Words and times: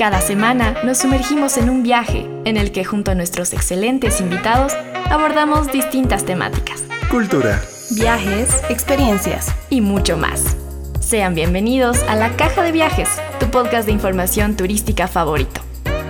Cada 0.00 0.22
semana 0.22 0.76
nos 0.82 0.96
sumergimos 0.96 1.58
en 1.58 1.68
un 1.68 1.82
viaje 1.82 2.26
en 2.46 2.56
el 2.56 2.72
que 2.72 2.86
junto 2.86 3.10
a 3.10 3.14
nuestros 3.14 3.52
excelentes 3.52 4.22
invitados 4.22 4.72
abordamos 5.10 5.70
distintas 5.70 6.24
temáticas. 6.24 6.82
Cultura, 7.10 7.60
Viajes, 7.90 8.62
experiencias 8.70 9.54
y 9.68 9.82
mucho 9.82 10.16
más. 10.16 10.56
Sean 11.00 11.34
bienvenidos 11.34 12.02
a 12.04 12.16
La 12.16 12.34
Caja 12.34 12.62
de 12.62 12.72
Viajes, 12.72 13.10
tu 13.40 13.50
podcast 13.50 13.84
de 13.84 13.92
información 13.92 14.56
turística 14.56 15.06
favorito. 15.06 15.60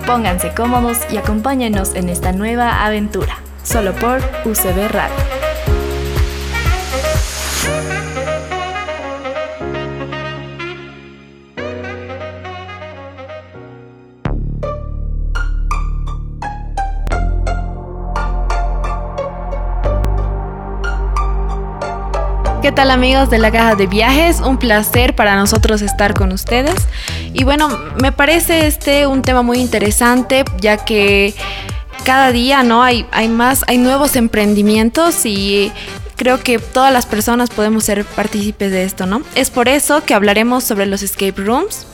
Pónganse 0.05 0.53
cómodos 0.55 0.99
y 1.11 1.17
acompáñenos 1.17 1.93
en 1.93 2.07
esta 2.07 2.31
nueva 2.31 2.85
aventura, 2.85 3.39
solo 3.61 3.91
por 3.91 4.19
UCB 4.45 4.87
Radio. 4.89 5.50
¿Qué 22.71 22.75
tal 22.75 22.91
amigos 22.91 23.29
de 23.29 23.37
la 23.37 23.51
caja 23.51 23.75
de 23.75 23.85
viajes? 23.85 24.39
Un 24.39 24.57
placer 24.57 25.13
para 25.13 25.35
nosotros 25.35 25.81
estar 25.81 26.13
con 26.13 26.31
ustedes. 26.31 26.87
Y 27.33 27.43
bueno, 27.43 27.67
me 28.01 28.13
parece 28.13 28.65
este 28.65 29.07
un 29.07 29.23
tema 29.23 29.41
muy 29.41 29.59
interesante 29.59 30.45
ya 30.61 30.77
que 30.77 31.35
cada 32.05 32.31
día 32.31 32.63
no 32.63 32.81
hay, 32.81 33.05
hay 33.11 33.27
más, 33.27 33.65
hay 33.67 33.77
nuevos 33.77 34.15
emprendimientos 34.15 35.25
y 35.25 35.73
creo 36.21 36.39
que 36.39 36.59
todas 36.59 36.93
las 36.93 37.07
personas 37.07 37.49
podemos 37.49 37.83
ser 37.83 38.05
partícipes 38.05 38.71
de 38.71 38.83
esto, 38.83 39.07
¿no? 39.07 39.23
Es 39.33 39.49
por 39.49 39.67
eso 39.67 40.05
que 40.05 40.13
hablaremos 40.13 40.63
sobre 40.63 40.85
los 40.85 41.01
escape 41.01 41.41
rooms, 41.41 41.87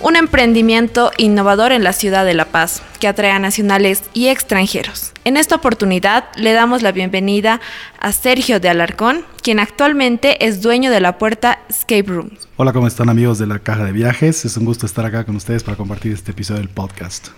un 0.00 0.16
emprendimiento 0.16 1.12
innovador 1.16 1.70
en 1.70 1.84
la 1.84 1.92
ciudad 1.92 2.24
de 2.24 2.34
La 2.34 2.46
Paz 2.46 2.82
que 2.98 3.06
atrae 3.06 3.30
a 3.30 3.38
nacionales 3.38 4.02
y 4.14 4.26
extranjeros. 4.26 5.12
En 5.24 5.36
esta 5.36 5.54
oportunidad 5.54 6.24
le 6.34 6.54
damos 6.54 6.82
la 6.82 6.90
bienvenida 6.90 7.60
a 8.00 8.10
Sergio 8.10 8.58
de 8.58 8.68
Alarcón, 8.68 9.24
quien 9.44 9.60
actualmente 9.60 10.44
es 10.44 10.60
dueño 10.60 10.90
de 10.90 11.00
la 11.00 11.16
puerta 11.16 11.60
Escape 11.68 12.02
Rooms. 12.08 12.48
Hola, 12.56 12.72
¿cómo 12.72 12.88
están 12.88 13.08
amigos 13.08 13.38
de 13.38 13.46
la 13.46 13.60
Caja 13.60 13.84
de 13.84 13.92
Viajes? 13.92 14.44
Es 14.44 14.56
un 14.56 14.64
gusto 14.64 14.86
estar 14.86 15.06
acá 15.06 15.22
con 15.22 15.36
ustedes 15.36 15.62
para 15.62 15.76
compartir 15.76 16.12
este 16.12 16.32
episodio 16.32 16.58
del 16.58 16.68
podcast. 16.68 17.28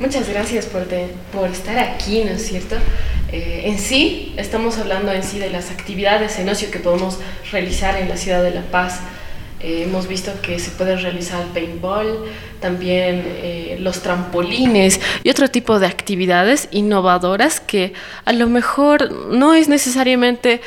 Muchas 0.00 0.30
gracias 0.30 0.64
por, 0.64 0.86
estar 1.50 1.78
aquí, 1.78 2.24
¿no 2.24 2.30
es 2.30 2.46
cierto? 2.46 2.74
Eh, 3.32 3.64
en 3.66 3.78
sí, 3.78 4.32
estamos 4.38 4.78
hablando 4.78 5.12
en 5.12 5.22
sí 5.22 5.38
de 5.38 5.50
las 5.50 5.70
actividades 5.70 6.38
en 6.38 6.48
ocio 6.48 6.70
que 6.70 6.78
podemos 6.78 7.18
realizar 7.52 7.98
en 7.98 8.08
la 8.08 8.16
ciudad 8.16 8.42
de 8.42 8.50
La 8.50 8.62
Paz. 8.62 8.98
Eh, 9.60 9.82
hemos 9.86 10.08
visto 10.08 10.32
que 10.40 10.58
se 10.58 10.70
puede 10.70 10.96
realizar 10.96 11.44
paintball, 11.52 12.24
también 12.60 13.24
eh, 13.26 13.76
los 13.78 14.00
trampolines 14.00 14.98
y 15.22 15.28
otro 15.28 15.48
tipo 15.48 15.78
de 15.78 15.86
actividades 15.86 16.68
innovadoras 16.70 17.60
que 17.60 17.92
a 18.24 18.32
lo 18.32 18.48
mejor 18.48 19.12
no 19.12 19.52
es 19.52 19.68
necesariamente 19.68 20.62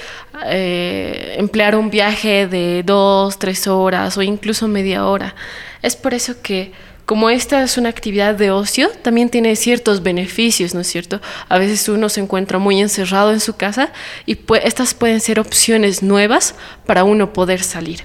emplear 1.40 1.76
un 1.76 1.90
viaje 1.90 2.46
de 2.46 2.84
dos, 2.86 3.40
tres 3.40 3.66
horas 3.66 4.16
o 4.16 4.22
incluso 4.22 4.68
media 4.68 5.08
hora. 5.08 5.34
Es 5.82 5.96
por 5.96 6.14
eso 6.14 6.36
que 6.44 6.72
como 7.06 7.30
esta 7.30 7.64
es 7.64 7.78
una 7.78 7.90
actividad 7.90 8.36
de 8.36 8.52
ocio, 8.52 8.90
también 9.02 9.30
tiene 9.30 9.56
ciertos 9.56 10.04
beneficios, 10.04 10.74
¿no 10.74 10.82
es 10.82 10.88
cierto? 10.88 11.22
A 11.50 11.58
veces 11.58 11.90
uno 11.90 12.08
se 12.08 12.22
encuentra 12.22 12.60
muy 12.60 12.80
encerrado 12.80 13.34
en 13.34 13.42
su 13.42 13.56
casa 13.56 13.92
y 14.26 14.38
estas 14.64 14.94
pueden 14.94 15.20
ser 15.20 15.40
opciones 15.40 16.02
nuevas 16.02 16.56
para 16.86 17.04
uno 17.04 17.34
poder 17.34 17.62
salir. 17.62 18.02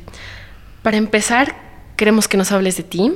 Para 0.83 0.97
empezar, 0.97 1.57
queremos 1.97 2.27
que 2.27 2.37
nos 2.37 2.51
hables 2.51 2.77
de 2.77 2.83
ti, 2.83 3.13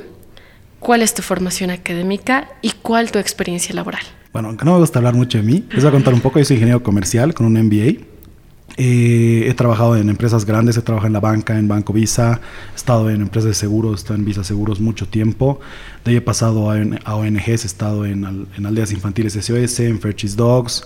cuál 0.79 1.01
es 1.01 1.13
tu 1.13 1.21
formación 1.21 1.69
académica 1.69 2.49
y 2.61 2.71
cuál 2.71 3.11
tu 3.11 3.19
experiencia 3.19 3.75
laboral. 3.75 4.03
Bueno, 4.31 4.47
aunque 4.49 4.65
no 4.65 4.73
me 4.73 4.79
gusta 4.79 4.99
hablar 4.99 5.13
mucho 5.13 5.37
de 5.37 5.43
mí, 5.43 5.65
les 5.71 5.83
voy 5.83 5.89
a 5.89 5.91
contar 5.91 6.13
un 6.13 6.21
poco. 6.21 6.39
Yo 6.39 6.45
soy 6.45 6.55
ingeniero 6.55 6.81
comercial 6.81 7.33
con 7.33 7.45
un 7.45 7.53
MBA 7.53 8.12
eh, 8.77 9.45
he 9.47 9.53
trabajado 9.53 9.95
en 9.97 10.09
empresas 10.09 10.45
grandes, 10.45 10.77
he 10.77 10.81
trabajado 10.81 11.07
en 11.07 11.13
la 11.13 11.19
banca, 11.19 11.57
en 11.57 11.67
Banco 11.67 11.93
Visa, 11.93 12.41
he 12.71 12.75
estado 12.75 13.09
en 13.09 13.21
empresas 13.21 13.49
de 13.49 13.53
seguros, 13.53 13.93
he 13.93 13.95
estado 13.95 14.15
en 14.15 14.25
Visa 14.25 14.43
Seguros 14.43 14.79
mucho 14.79 15.07
tiempo. 15.07 15.59
De 16.03 16.11
ahí 16.11 16.17
he 16.17 16.21
pasado 16.21 16.71
a, 16.71 17.15
ONGs, 17.15 17.47
he 17.47 17.67
estado 17.67 18.05
en, 18.05 18.47
aldeas 18.65 18.91
infantiles 18.91 19.33
SOS, 19.33 19.79
en 19.81 19.99
Fairchild 19.99 20.35
Dogs. 20.35 20.85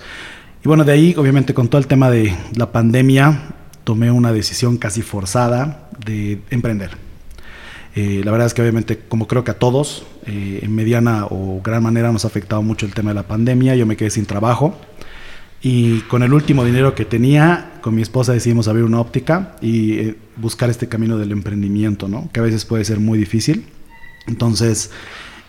Y 0.64 0.68
bueno, 0.68 0.84
de 0.84 0.92
ahí, 0.92 1.16
obviamente, 1.18 1.54
con 1.54 1.70
todo 1.70 1.80
el 1.80 1.88
tema 1.88 2.10
de 2.10 2.36
la 2.56 2.72
pandemia, 2.72 3.54
tomé 3.84 4.12
una 4.12 4.34
decisión 4.34 4.78
casi 4.78 5.02
forzada 5.02 5.90
de 6.06 6.42
emprender. 6.50 6.92
Eh, 7.96 8.22
la 8.24 8.32
verdad 8.32 8.48
es 8.48 8.54
que 8.54 8.62
obviamente, 8.62 9.00
como 9.08 9.28
creo 9.28 9.44
que 9.44 9.52
a 9.52 9.58
todos, 9.58 10.06
eh, 10.26 10.60
en 10.62 10.76
mediana 10.76 11.26
o 11.26 11.62
gran 11.64 11.82
manera 11.82 12.12
nos 12.12 12.26
ha 12.26 12.28
afectado 12.28 12.62
mucho 12.62 12.86
el 12.86 12.94
tema 12.94 13.12
de 13.12 13.16
la 13.16 13.24
pandemia. 13.24 13.76
Yo 13.76 13.86
me 13.86 13.96
quedé 13.96 14.10
sin 14.10 14.26
trabajo. 14.26 14.76
Y 15.62 16.02
con 16.02 16.24
el 16.24 16.34
último 16.34 16.64
dinero 16.64 16.94
que 16.94 17.06
tenía, 17.06 17.80
con 17.82 17.96
mi 17.96 18.02
esposa 18.02 18.34
decidimos 18.34 18.68
abrir 18.68 18.84
una 18.86 19.00
óptica 19.00 19.56
y 19.62 19.94
eh, 19.94 20.16
buscar 20.36 20.70
este 20.70 20.88
camino 20.88 21.18
del 21.18 21.32
emprendimiento, 21.32 22.08
¿no? 22.08 22.30
Que 22.32 22.40
a 22.40 22.44
veces 22.44 22.64
puede 22.66 22.86
ser 22.86 23.00
muy 23.00 23.18
difícil. 23.18 23.66
Entonces, 24.28 24.92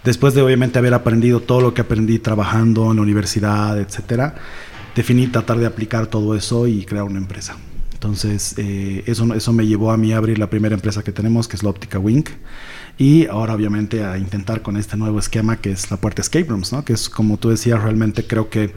después 0.04 0.34
de 0.34 0.42
obviamente 0.42 0.78
haber 0.78 0.94
aprendido 0.94 1.40
todo 1.40 1.60
lo 1.60 1.74
que 1.74 1.82
aprendí 1.82 2.18
trabajando 2.18 2.90
en 2.90 2.96
la 2.96 3.02
universidad, 3.02 3.78
etcétera, 3.78 4.36
definí 4.96 5.26
tratar 5.26 5.58
de 5.58 5.66
aplicar 5.66 6.06
todo 6.06 6.34
eso 6.34 6.66
y 6.66 6.84
crear 6.84 7.04
una 7.04 7.18
empresa. 7.18 7.56
Entonces, 7.92 8.54
eh, 8.56 9.02
eso, 9.06 9.34
eso 9.34 9.52
me 9.52 9.66
llevó 9.66 9.90
a 9.90 9.96
mí 9.96 10.12
a 10.12 10.16
abrir 10.16 10.38
la 10.38 10.48
primera 10.48 10.74
empresa 10.74 11.02
que 11.02 11.12
tenemos, 11.12 11.48
que 11.48 11.56
es 11.56 11.62
la 11.62 11.70
óptica 11.70 11.98
Wink 11.98 12.30
y 12.98 13.26
ahora 13.26 13.54
obviamente 13.54 14.04
a 14.04 14.18
intentar 14.18 14.60
con 14.60 14.76
este 14.76 14.96
nuevo 14.96 15.20
esquema 15.20 15.56
que 15.56 15.70
es 15.70 15.90
la 15.90 15.96
puerta 15.96 16.20
Escape 16.20 16.46
Rooms, 16.46 16.72
¿no? 16.72 16.84
que 16.84 16.92
es 16.92 17.08
como 17.08 17.36
tú 17.38 17.48
decías, 17.48 17.80
realmente 17.80 18.26
creo 18.26 18.50
que 18.50 18.74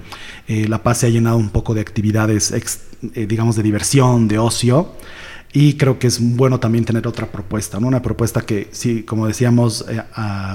eh, 0.48 0.68
La 0.68 0.84
Paz 0.84 1.00
se 1.00 1.08
ha 1.08 1.10
llenado 1.10 1.38
un 1.38 1.50
poco 1.50 1.74
de 1.74 1.82
actividades, 1.82 2.52
eh, 2.52 3.26
digamos, 3.26 3.56
de 3.56 3.64
diversión, 3.64 4.28
de 4.28 4.38
ocio. 4.38 4.94
Y 5.54 5.74
creo 5.74 6.00
que 6.00 6.08
es 6.08 6.20
bueno 6.22 6.62
también 6.62 6.86
tener 6.86 7.06
otra 7.08 7.28
propuesta, 7.30 7.80
¿no? 7.80 7.88
Una 7.88 8.02
propuesta 8.02 8.42
que, 8.42 8.70
sí, 8.72 9.04
como 9.04 9.28
decíamos, 9.28 9.86
eh, 9.90 10.02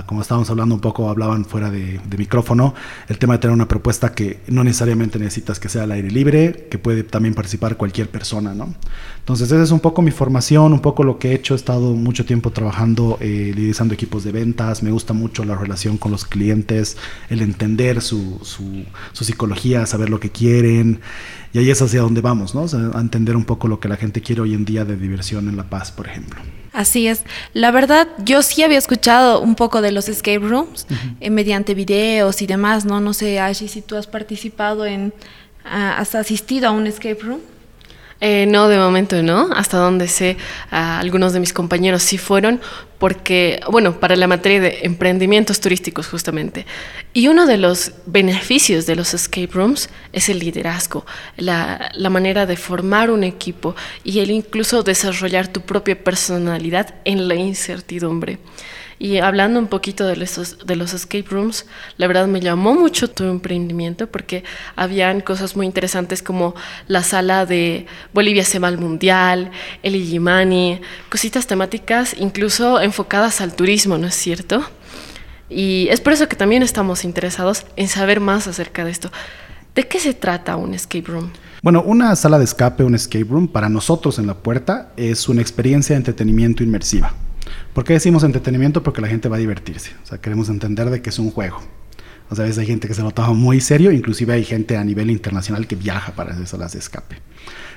como 0.06 0.22
estábamos 0.22 0.48
hablando 0.48 0.74
un 0.74 0.80
poco, 0.80 1.10
hablaban 1.10 1.44
fuera 1.44 1.70
de, 1.70 2.00
de, 2.02 2.16
micrófono, 2.16 2.74
el 3.08 3.18
tema 3.18 3.34
de 3.34 3.40
tener 3.40 3.52
una 3.54 3.68
propuesta 3.68 4.14
que 4.14 4.40
no 4.48 4.64
necesariamente 4.64 5.18
necesitas 5.18 5.60
que 5.60 5.68
sea 5.68 5.82
al 5.82 5.92
aire 5.92 6.10
libre, 6.10 6.66
que 6.70 6.78
puede 6.78 7.02
también 7.02 7.34
participar 7.34 7.76
cualquier 7.76 8.08
persona, 8.08 8.54
¿no? 8.54 8.74
Entonces, 9.26 9.50
esa 9.50 9.60
es 9.60 9.72
un 9.72 9.80
poco 9.80 10.02
mi 10.02 10.12
formación, 10.12 10.72
un 10.72 10.78
poco 10.78 11.02
lo 11.02 11.18
que 11.18 11.32
he 11.32 11.34
hecho. 11.34 11.54
He 11.54 11.56
estado 11.56 11.94
mucho 11.94 12.24
tiempo 12.24 12.52
trabajando, 12.52 13.18
eh, 13.20 13.52
liderizando 13.56 13.92
equipos 13.92 14.22
de 14.22 14.30
ventas. 14.30 14.84
Me 14.84 14.92
gusta 14.92 15.14
mucho 15.14 15.44
la 15.44 15.56
relación 15.56 15.98
con 15.98 16.12
los 16.12 16.24
clientes, 16.24 16.96
el 17.28 17.42
entender 17.42 18.02
su, 18.02 18.38
su, 18.42 18.84
su 19.12 19.24
psicología, 19.24 19.84
saber 19.84 20.10
lo 20.10 20.20
que 20.20 20.30
quieren. 20.30 21.00
Y 21.56 21.58
ahí 21.58 21.70
es 21.70 21.80
hacia 21.80 22.02
donde 22.02 22.20
vamos, 22.20 22.54
¿no? 22.54 22.66
a 22.94 23.00
entender 23.00 23.34
un 23.34 23.46
poco 23.46 23.66
lo 23.66 23.80
que 23.80 23.88
la 23.88 23.96
gente 23.96 24.20
quiere 24.20 24.42
hoy 24.42 24.52
en 24.52 24.66
día 24.66 24.84
de 24.84 24.94
diversión 24.94 25.48
en 25.48 25.56
La 25.56 25.62
Paz, 25.62 25.90
por 25.90 26.06
ejemplo. 26.06 26.38
Así 26.74 27.08
es. 27.08 27.22
La 27.54 27.70
verdad, 27.70 28.08
yo 28.18 28.42
sí 28.42 28.62
había 28.62 28.76
escuchado 28.76 29.40
un 29.40 29.54
poco 29.54 29.80
de 29.80 29.90
los 29.90 30.10
escape 30.10 30.40
rooms 30.40 30.86
eh, 31.18 31.30
mediante 31.30 31.72
videos 31.72 32.42
y 32.42 32.46
demás, 32.46 32.84
¿no? 32.84 33.00
No 33.00 33.14
sé, 33.14 33.40
Ashi, 33.40 33.68
si 33.68 33.80
tú 33.80 33.96
has 33.96 34.06
participado 34.06 34.84
en, 34.84 35.14
ah, 35.64 35.96
has 35.96 36.14
asistido 36.14 36.68
a 36.68 36.72
un 36.72 36.86
escape 36.86 37.20
room. 37.22 37.40
Eh, 38.21 38.47
no, 38.47 38.69
de 38.69 38.78
momento 38.78 39.22
no. 39.22 39.50
Hasta 39.54 39.78
donde 39.78 40.09
sé, 40.09 40.37
algunos 40.71 41.32
de 41.32 41.41
mis 41.41 41.53
compañeros 41.53 42.03
sí 42.03 42.19
fueron, 42.19 42.60
porque, 42.99 43.60
bueno, 43.71 44.00
para 44.00 44.16
la 44.16 44.27
materia 44.27 44.60
de 44.60 44.78
emprendimientos 44.82 45.60
turísticos 45.60 46.09
justamente. 46.09 46.66
Y 47.12 47.28
uno 47.28 47.47
de 47.47 47.59
los 47.59 47.93
beneficios 48.06 48.87
de 48.87 48.97
los 48.97 49.12
escape 49.12 49.50
rooms 49.53 49.91
es 50.12 50.28
el 50.28 50.38
liderazgo, 50.38 51.04
la, 51.37 51.91
la 51.94 52.10
manera 52.10 52.47
de 52.47 52.56
formar 52.56 53.10
un 53.10 53.25
equipo 53.25 53.77
y 54.03 54.21
el 54.21 54.31
incluso 54.31 54.83
desarrollar 54.83 55.48
tu 55.48 55.60
propia 55.60 56.03
personalidad 56.03 56.95
en 57.04 57.28
la 57.28 57.34
incertidumbre. 57.34 58.39
Y 58.98 59.19
hablando 59.19 59.59
un 59.59 59.66
poquito 59.66 60.07
de 60.07 60.16
los, 60.16 60.59
de 60.65 60.77
los 60.77 60.95
escape 60.95 61.27
rooms, 61.28 61.66
la 61.98 62.07
verdad 62.07 62.27
me 62.27 62.41
llamó 62.41 62.75
mucho 62.75 63.10
tu 63.10 63.25
emprendimiento 63.25 64.07
porque 64.07 64.43
habían 64.75 65.21
cosas 65.21 65.54
muy 65.54 65.66
interesantes 65.66 66.22
como 66.22 66.54
la 66.89 67.03
sala 67.03 67.45
de 67.45 67.87
Bolivia 68.15 68.45
se 68.45 68.59
va 68.59 68.69
al 68.69 68.78
mundial, 68.78 69.51
el 69.83 69.97
Illimani, 69.97 70.81
cositas 71.10 71.47
temáticas 71.47 72.15
incluso 72.19 72.81
enfocadas 72.81 73.43
al 73.43 73.54
turismo, 73.54 73.98
¿no 73.98 74.07
es 74.07 74.15
cierto? 74.15 74.65
Y 75.51 75.89
es 75.91 76.01
por 76.01 76.15
eso 76.15 76.28
que 76.28 76.37
también 76.37 76.63
estamos 76.63 77.04
interesados 77.04 77.66
en 77.77 77.89
saber 77.89 78.21
más 78.21 78.47
acerca 78.47 78.84
de 78.84 78.91
esto. 78.91 79.13
¿De 79.75 79.87
qué 79.87 80.01
se 80.01 80.15
trata 80.15 80.57
un 80.57 80.72
escape 80.72 81.04
room? 81.07 81.31
Bueno, 81.63 81.83
una 81.83 82.16
sala 82.16 82.39
de 82.39 82.45
escape, 82.45 82.83
un 82.83 82.95
escape 82.95 83.27
room, 83.28 83.47
para 83.47 83.69
nosotros 83.69 84.19
en 84.19 84.27
la 84.27 84.34
puerta 84.34 84.93
es 84.97 85.28
una 85.28 85.43
experiencia 85.43 85.95
de 85.95 85.98
entretenimiento 85.98 86.63
inmersiva. 86.63 87.15
¿Por 87.72 87.84
qué 87.84 87.95
decimos 87.95 88.25
entretenimiento? 88.25 88.83
Porque 88.83 89.01
la 89.01 89.09
gente 89.09 89.28
va 89.28 89.37
a 89.37 89.39
divertirse. 89.39 89.93
O 90.03 90.07
sea, 90.07 90.19
queremos 90.19 90.48
entender 90.48 90.91
de 90.91 91.03
que 91.03 91.10
es 91.10 91.19
un 91.19 91.31
juego. 91.31 91.60
O 92.28 92.34
sea, 92.34 92.45
a 92.45 92.48
veces 92.48 92.60
hay 92.60 92.66
gente 92.66 92.89
que 92.89 92.95
se 92.95 93.03
lo 93.03 93.13
toma 93.13 93.33
muy 93.33 93.60
serio, 93.60 93.93
inclusive 93.93 94.33
hay 94.33 94.45
gente 94.45 94.77
a 94.77 94.84
nivel 94.84 95.10
internacional 95.10 95.66
que 95.66 95.77
viaja 95.77 96.13
para 96.13 96.33
esas 96.33 96.51
salas 96.51 96.72
de 96.72 96.81
escape. 96.81 97.16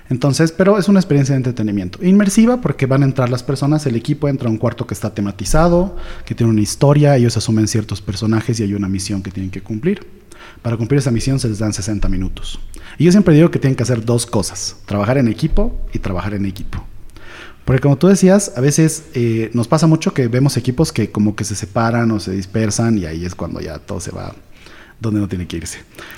Entonces, 0.09 0.51
pero 0.51 0.79
es 0.79 0.87
una 0.87 0.99
experiencia 0.99 1.33
de 1.33 1.37
entretenimiento. 1.37 2.03
Inmersiva 2.03 2.61
porque 2.61 2.87
van 2.87 3.03
a 3.03 3.05
entrar 3.05 3.29
las 3.29 3.43
personas, 3.43 3.85
el 3.85 3.95
equipo 3.95 4.27
entra 4.27 4.49
a 4.49 4.51
un 4.51 4.57
cuarto 4.57 4.87
que 4.87 4.95
está 4.95 5.13
tematizado, 5.13 5.95
que 6.25 6.33
tiene 6.33 6.51
una 6.51 6.61
historia, 6.61 7.15
ellos 7.15 7.37
asumen 7.37 7.67
ciertos 7.67 8.01
personajes 8.01 8.59
y 8.59 8.63
hay 8.63 8.73
una 8.73 8.89
misión 8.89 9.21
que 9.21 9.29
tienen 9.29 9.51
que 9.51 9.61
cumplir. 9.61 10.07
Para 10.63 10.77
cumplir 10.77 10.97
esa 10.97 11.11
misión 11.11 11.39
se 11.39 11.47
les 11.47 11.59
dan 11.59 11.73
60 11.73 12.09
minutos. 12.09 12.59
Y 12.97 13.03
yo 13.03 13.11
siempre 13.11 13.35
digo 13.35 13.51
que 13.51 13.59
tienen 13.59 13.75
que 13.75 13.83
hacer 13.83 14.03
dos 14.03 14.25
cosas, 14.25 14.77
trabajar 14.85 15.19
en 15.19 15.27
equipo 15.27 15.79
y 15.93 15.99
trabajar 15.99 16.33
en 16.33 16.47
equipo. 16.47 16.83
Porque 17.69 17.83
como 17.83 17.99
tú 17.99 18.07
decías, 18.07 18.53
a 18.55 18.61
veces 18.61 19.03
eh, 19.13 19.51
nos 19.53 19.67
pasa 19.67 19.85
mucho 19.85 20.11
que 20.11 20.27
vemos 20.27 20.57
equipos 20.57 20.91
que 20.91 21.11
como 21.11 21.35
que 21.35 21.43
se 21.43 21.53
separan 21.53 22.09
o 22.09 22.19
se 22.19 22.31
dispersan 22.31 22.97
y 22.97 23.05
ahí 23.05 23.23
es 23.23 23.35
cuando 23.35 23.61
ya 23.61 23.77
todo 23.77 23.99
se 23.99 24.09
va 24.09 24.33
donde 24.99 25.19
no 25.19 25.27
tiene 25.27 25.45
que 25.45 25.57
irse. 25.57 25.77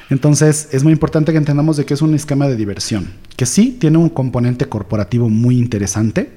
Entonces, 0.10 0.70
es 0.72 0.86
muy 0.86 0.94
importante 0.94 1.34
que 1.34 1.38
entendamos 1.38 1.76
de 1.76 1.86
que 1.86 1.94
es 1.94 2.02
un 2.02 2.16
esquema 2.16 2.48
de 2.48 2.56
diversión, 2.56 3.12
que 3.36 3.46
sí 3.46 3.76
tiene 3.78 3.98
un 3.98 4.08
componente 4.08 4.70
corporativo 4.70 5.28
muy 5.28 5.58
interesante, 5.58 6.32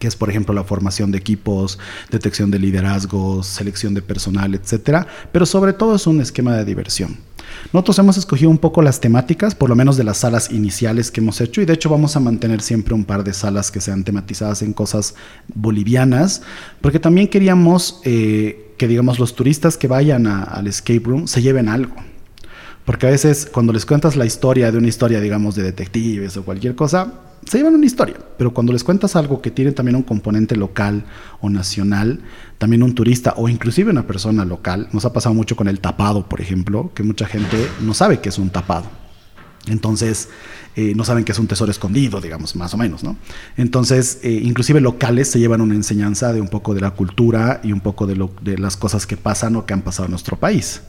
que 0.00 0.08
es 0.08 0.16
por 0.16 0.30
ejemplo 0.30 0.52
la 0.52 0.64
formación 0.64 1.12
de 1.12 1.18
equipos, 1.18 1.78
detección 2.10 2.50
de 2.50 2.58
liderazgos, 2.58 3.46
selección 3.46 3.94
de 3.94 4.02
personal, 4.02 4.56
etcétera, 4.56 5.06
pero 5.30 5.46
sobre 5.46 5.74
todo 5.74 5.94
es 5.94 6.08
un 6.08 6.20
esquema 6.20 6.56
de 6.56 6.64
diversión. 6.64 7.18
Nosotros 7.72 7.98
hemos 7.98 8.16
escogido 8.16 8.50
un 8.50 8.58
poco 8.58 8.82
las 8.82 9.00
temáticas, 9.00 9.54
por 9.54 9.68
lo 9.68 9.76
menos 9.76 9.96
de 9.96 10.04
las 10.04 10.18
salas 10.18 10.50
iniciales 10.50 11.10
que 11.10 11.20
hemos 11.20 11.40
hecho, 11.40 11.60
y 11.60 11.64
de 11.64 11.72
hecho 11.72 11.88
vamos 11.88 12.16
a 12.16 12.20
mantener 12.20 12.60
siempre 12.60 12.94
un 12.94 13.04
par 13.04 13.24
de 13.24 13.32
salas 13.32 13.70
que 13.70 13.80
sean 13.80 14.04
tematizadas 14.04 14.62
en 14.62 14.72
cosas 14.72 15.14
bolivianas, 15.54 16.42
porque 16.80 16.98
también 16.98 17.28
queríamos 17.28 18.00
eh, 18.04 18.74
que 18.76 18.88
digamos 18.88 19.18
los 19.18 19.34
turistas 19.34 19.76
que 19.76 19.88
vayan 19.88 20.26
al 20.26 20.66
escape 20.66 21.02
room 21.04 21.26
se 21.26 21.42
lleven 21.42 21.68
algo. 21.68 21.94
Porque 22.84 23.06
a 23.06 23.10
veces 23.10 23.48
cuando 23.50 23.72
les 23.72 23.86
cuentas 23.86 24.16
la 24.16 24.26
historia 24.26 24.72
de 24.72 24.78
una 24.78 24.88
historia, 24.88 25.20
digamos, 25.20 25.54
de 25.54 25.62
detectives 25.62 26.36
o 26.36 26.44
cualquier 26.44 26.74
cosa, 26.74 27.12
se 27.46 27.58
llevan 27.58 27.74
una 27.74 27.86
historia. 27.86 28.16
Pero 28.38 28.52
cuando 28.52 28.72
les 28.72 28.84
cuentas 28.84 29.16
algo 29.16 29.40
que 29.40 29.50
tiene 29.50 29.72
también 29.72 29.96
un 29.96 30.02
componente 30.02 30.56
local 30.56 31.04
o 31.40 31.50
nacional, 31.50 32.20
también 32.58 32.82
un 32.82 32.94
turista 32.94 33.34
o 33.36 33.48
inclusive 33.48 33.90
una 33.90 34.06
persona 34.06 34.44
local, 34.44 34.88
nos 34.92 35.04
ha 35.04 35.12
pasado 35.12 35.34
mucho 35.34 35.56
con 35.56 35.68
el 35.68 35.80
tapado, 35.80 36.28
por 36.28 36.40
ejemplo, 36.40 36.92
que 36.94 37.02
mucha 37.02 37.26
gente 37.26 37.68
no 37.80 37.94
sabe 37.94 38.20
que 38.20 38.28
es 38.28 38.38
un 38.38 38.50
tapado. 38.50 38.86
Entonces, 39.66 40.28
eh, 40.74 40.94
no 40.94 41.04
saben 41.04 41.24
que 41.24 41.32
es 41.32 41.38
un 41.38 41.46
tesoro 41.46 41.70
escondido, 41.70 42.20
digamos, 42.20 42.56
más 42.56 42.72
o 42.72 42.78
menos, 42.78 43.04
¿no? 43.04 43.16
Entonces, 43.56 44.20
eh, 44.22 44.40
inclusive 44.42 44.80
locales 44.80 45.28
se 45.30 45.38
llevan 45.38 45.60
una 45.60 45.74
enseñanza 45.74 46.32
de 46.32 46.40
un 46.40 46.48
poco 46.48 46.74
de 46.74 46.80
la 46.80 46.92
cultura 46.92 47.60
y 47.62 47.72
un 47.72 47.80
poco 47.80 48.06
de, 48.06 48.16
lo, 48.16 48.32
de, 48.40 48.56
las 48.56 48.76
cosas 48.76 49.06
que 49.06 49.16
pasan 49.16 49.56
o 49.56 49.66
que 49.66 49.74
han 49.74 49.82
pasado 49.82 50.06
en 50.06 50.12
nuestro 50.12 50.38
país. 50.38 50.82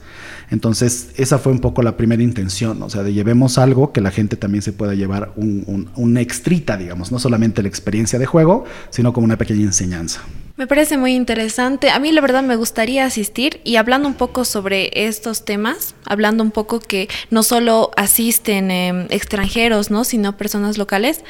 Entonces, 0.52 1.08
esa 1.16 1.38
fue 1.38 1.50
un 1.50 1.60
poco 1.60 1.82
la 1.82 1.96
primera 1.96 2.22
intención, 2.22 2.82
o 2.82 2.90
sea, 2.90 3.02
de 3.02 3.14
llevemos 3.14 3.56
algo 3.56 3.90
que 3.90 4.02
la 4.02 4.10
gente 4.10 4.36
también 4.36 4.60
se 4.60 4.74
pueda 4.74 4.94
llevar 4.94 5.32
un, 5.34 5.88
un, 5.96 6.18
extrita, 6.18 6.76
digamos, 6.76 7.10
no 7.10 7.18
solamente 7.18 7.62
la 7.62 7.68
experiencia 7.68 8.18
de 8.18 8.26
juego, 8.26 8.64
sino 8.90 9.14
como 9.14 9.24
una 9.24 9.38
pequeña 9.38 9.62
enseñanza. 9.62 10.20
Me 10.58 10.66
parece 10.66 10.98
muy 10.98 11.14
interesante. 11.14 11.88
A 11.88 11.98
mí 11.98 12.12
la 12.12 12.20
verdad 12.20 12.42
me 12.42 12.56
gustaría 12.56 13.06
asistir 13.06 13.62
y 13.64 13.76
hablando 13.76 14.06
un 14.06 14.12
poco 14.12 14.44
sobre 14.44 14.90
estos 14.92 15.46
temas, 15.46 15.94
hablando 16.04 16.42
un 16.42 16.50
poco 16.50 16.80
que 16.80 17.08
no 17.30 17.42
solo 17.42 17.90
asisten 17.96 18.70
eh, 18.70 19.06
extranjeros, 19.08 19.90
¿no? 19.90 20.04
sino 20.04 20.36
personas 20.36 20.76
locales, 20.76 21.24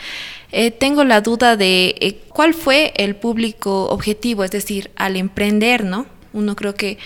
eh, 0.50 0.72
tengo 0.72 1.04
la 1.04 1.20
duda 1.20 1.56
de 1.56 1.94
eh, 2.00 2.18
cuál 2.28 2.54
fue 2.54 2.92
el 2.96 3.14
público 3.14 3.84
objetivo, 3.90 4.42
es 4.42 4.50
decir, 4.50 4.90
al 4.96 5.14
emprender, 5.14 5.84
¿no? 5.84 6.06
Uno 6.32 6.56
creo 6.56 6.74
que 6.74 6.98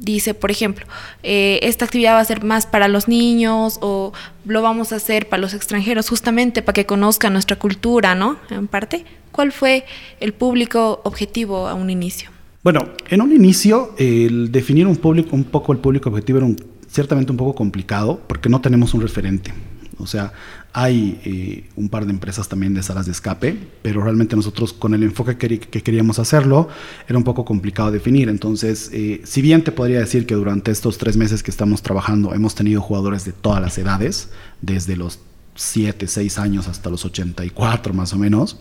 dice, 0.00 0.34
por 0.34 0.50
ejemplo, 0.50 0.86
eh, 1.22 1.60
esta 1.62 1.84
actividad 1.84 2.14
va 2.14 2.20
a 2.20 2.24
ser 2.24 2.42
más 2.42 2.66
para 2.66 2.88
los 2.88 3.06
niños 3.06 3.78
o 3.82 4.12
lo 4.44 4.62
vamos 4.62 4.92
a 4.92 4.96
hacer 4.96 5.28
para 5.28 5.40
los 5.40 5.54
extranjeros, 5.54 6.08
justamente 6.08 6.62
para 6.62 6.74
que 6.74 6.86
conozcan 6.86 7.34
nuestra 7.34 7.56
cultura, 7.56 8.14
¿no? 8.14 8.38
En 8.50 8.66
parte, 8.66 9.04
¿cuál 9.30 9.52
fue 9.52 9.84
el 10.18 10.32
público 10.32 11.00
objetivo 11.04 11.68
a 11.68 11.74
un 11.74 11.90
inicio? 11.90 12.30
Bueno, 12.64 12.90
en 13.08 13.22
un 13.22 13.32
inicio, 13.32 13.94
el 13.98 14.50
definir 14.50 14.86
un, 14.86 14.96
público, 14.96 15.36
un 15.36 15.44
poco 15.44 15.72
el 15.72 15.78
público 15.78 16.08
objetivo 16.08 16.38
era 16.38 16.48
ciertamente 16.88 17.30
un 17.30 17.38
poco 17.38 17.54
complicado 17.54 18.20
porque 18.26 18.48
no 18.48 18.60
tenemos 18.60 18.92
un 18.94 19.02
referente. 19.02 19.52
O 19.98 20.06
sea, 20.06 20.32
hay 20.72 21.20
eh, 21.24 21.68
un 21.76 21.88
par 21.88 22.06
de 22.06 22.12
empresas 22.12 22.48
también 22.48 22.74
de 22.74 22.82
salas 22.82 23.06
de 23.06 23.12
escape, 23.12 23.58
pero 23.82 24.02
realmente 24.02 24.36
nosotros 24.36 24.72
con 24.72 24.94
el 24.94 25.02
enfoque 25.02 25.36
que, 25.36 25.58
queríamos 25.58 26.18
hacerlo 26.18 26.68
era 27.08 27.18
un 27.18 27.24
poco 27.24 27.44
complicado 27.44 27.90
definir. 27.90 28.28
Entonces, 28.28 28.90
eh, 28.92 29.20
si 29.24 29.42
bien 29.42 29.64
te 29.64 29.72
podría 29.72 29.98
decir 29.98 30.26
que 30.26 30.34
durante 30.34 30.70
estos 30.70 30.98
tres 30.98 31.16
meses 31.16 31.42
que 31.42 31.50
estamos 31.50 31.82
trabajando 31.82 32.34
hemos 32.34 32.54
tenido 32.54 32.80
jugadores 32.80 33.24
de 33.24 33.32
todas 33.32 33.60
las 33.60 33.78
edades, 33.78 34.30
desde 34.60 34.96
los 34.96 35.20
7, 35.56 36.06
6 36.06 36.38
años 36.38 36.68
hasta 36.68 36.88
los 36.88 37.04
84 37.04 37.92
más 37.92 38.12
o 38.12 38.18
menos, 38.18 38.60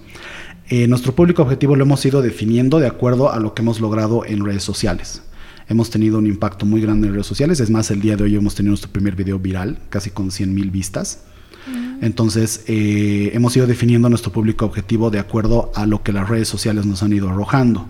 eh, 0.69 0.88
nuestro 0.88 1.15
público 1.15 1.44
objetivo 1.44 1.75
lo 1.75 1.83
hemos 1.83 2.03
ido 2.05 2.21
definiendo 2.21 2.79
de 2.79 2.88
acuerdo 2.88 3.31
a 3.31 3.39
lo 3.39 3.53
que 3.53 3.62
hemos 3.62 3.79
logrado 3.79 4.25
en 4.25 4.44
redes 4.44 4.63
sociales 4.63 5.23
hemos 5.67 5.91
tenido 5.91 6.17
un 6.17 6.25
impacto 6.25 6.65
muy 6.65 6.81
grande 6.81 7.07
en 7.07 7.13
redes 7.13 7.27
sociales. 7.27 7.59
Es 7.59 7.69
más, 7.69 7.91
el 7.91 8.01
día 8.01 8.17
de 8.17 8.23
hoy 8.23 8.35
hemos 8.35 8.55
tenido 8.55 8.71
nuestro 8.71 8.91
primer 8.91 9.15
video 9.15 9.38
viral, 9.38 9.77
casi 9.89 10.09
con 10.09 10.31
100 10.31 10.51
mil 10.51 10.71
vistas. 10.71 11.25
Entonces, 12.01 12.63
eh, 12.68 13.31
hemos 13.34 13.56
ido 13.57 13.68
definiendo 13.68 14.10
nuestro 14.10 14.31
público 14.31 14.66
objetivo 14.66 15.10
de 15.10 15.19
acuerdo 15.19 15.72
a 15.75 15.86
lo 15.86 16.01
que 16.01 16.13
las 16.13 16.30
redes 16.30 16.48
sociales 16.48 16.86
nos 16.86 17.04
han 17.04 17.13
ido 17.13 17.30
arrojando. 17.30 17.88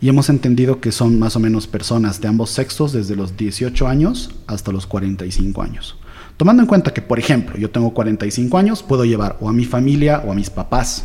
Y 0.00 0.08
hemos 0.08 0.28
entendido 0.28 0.80
que 0.80 0.90
son 0.90 1.18
más 1.18 1.36
o 1.36 1.40
menos 1.40 1.68
personas 1.68 2.20
de 2.20 2.28
ambos 2.28 2.50
sexos, 2.50 2.92
desde 2.92 3.14
los 3.14 3.36
18 3.36 3.86
años 3.86 4.30
hasta 4.48 4.72
los 4.72 4.86
45 4.86 5.62
años. 5.62 5.96
Tomando 6.36 6.62
en 6.62 6.66
cuenta 6.66 6.92
que, 6.92 7.02
por 7.02 7.20
ejemplo, 7.20 7.56
yo 7.56 7.70
tengo 7.70 7.94
45 7.94 8.58
años, 8.58 8.82
puedo 8.82 9.04
llevar 9.04 9.36
o 9.40 9.48
a 9.48 9.52
mi 9.52 9.64
familia 9.64 10.22
o 10.26 10.32
a 10.32 10.34
mis 10.34 10.50
papás 10.50 11.04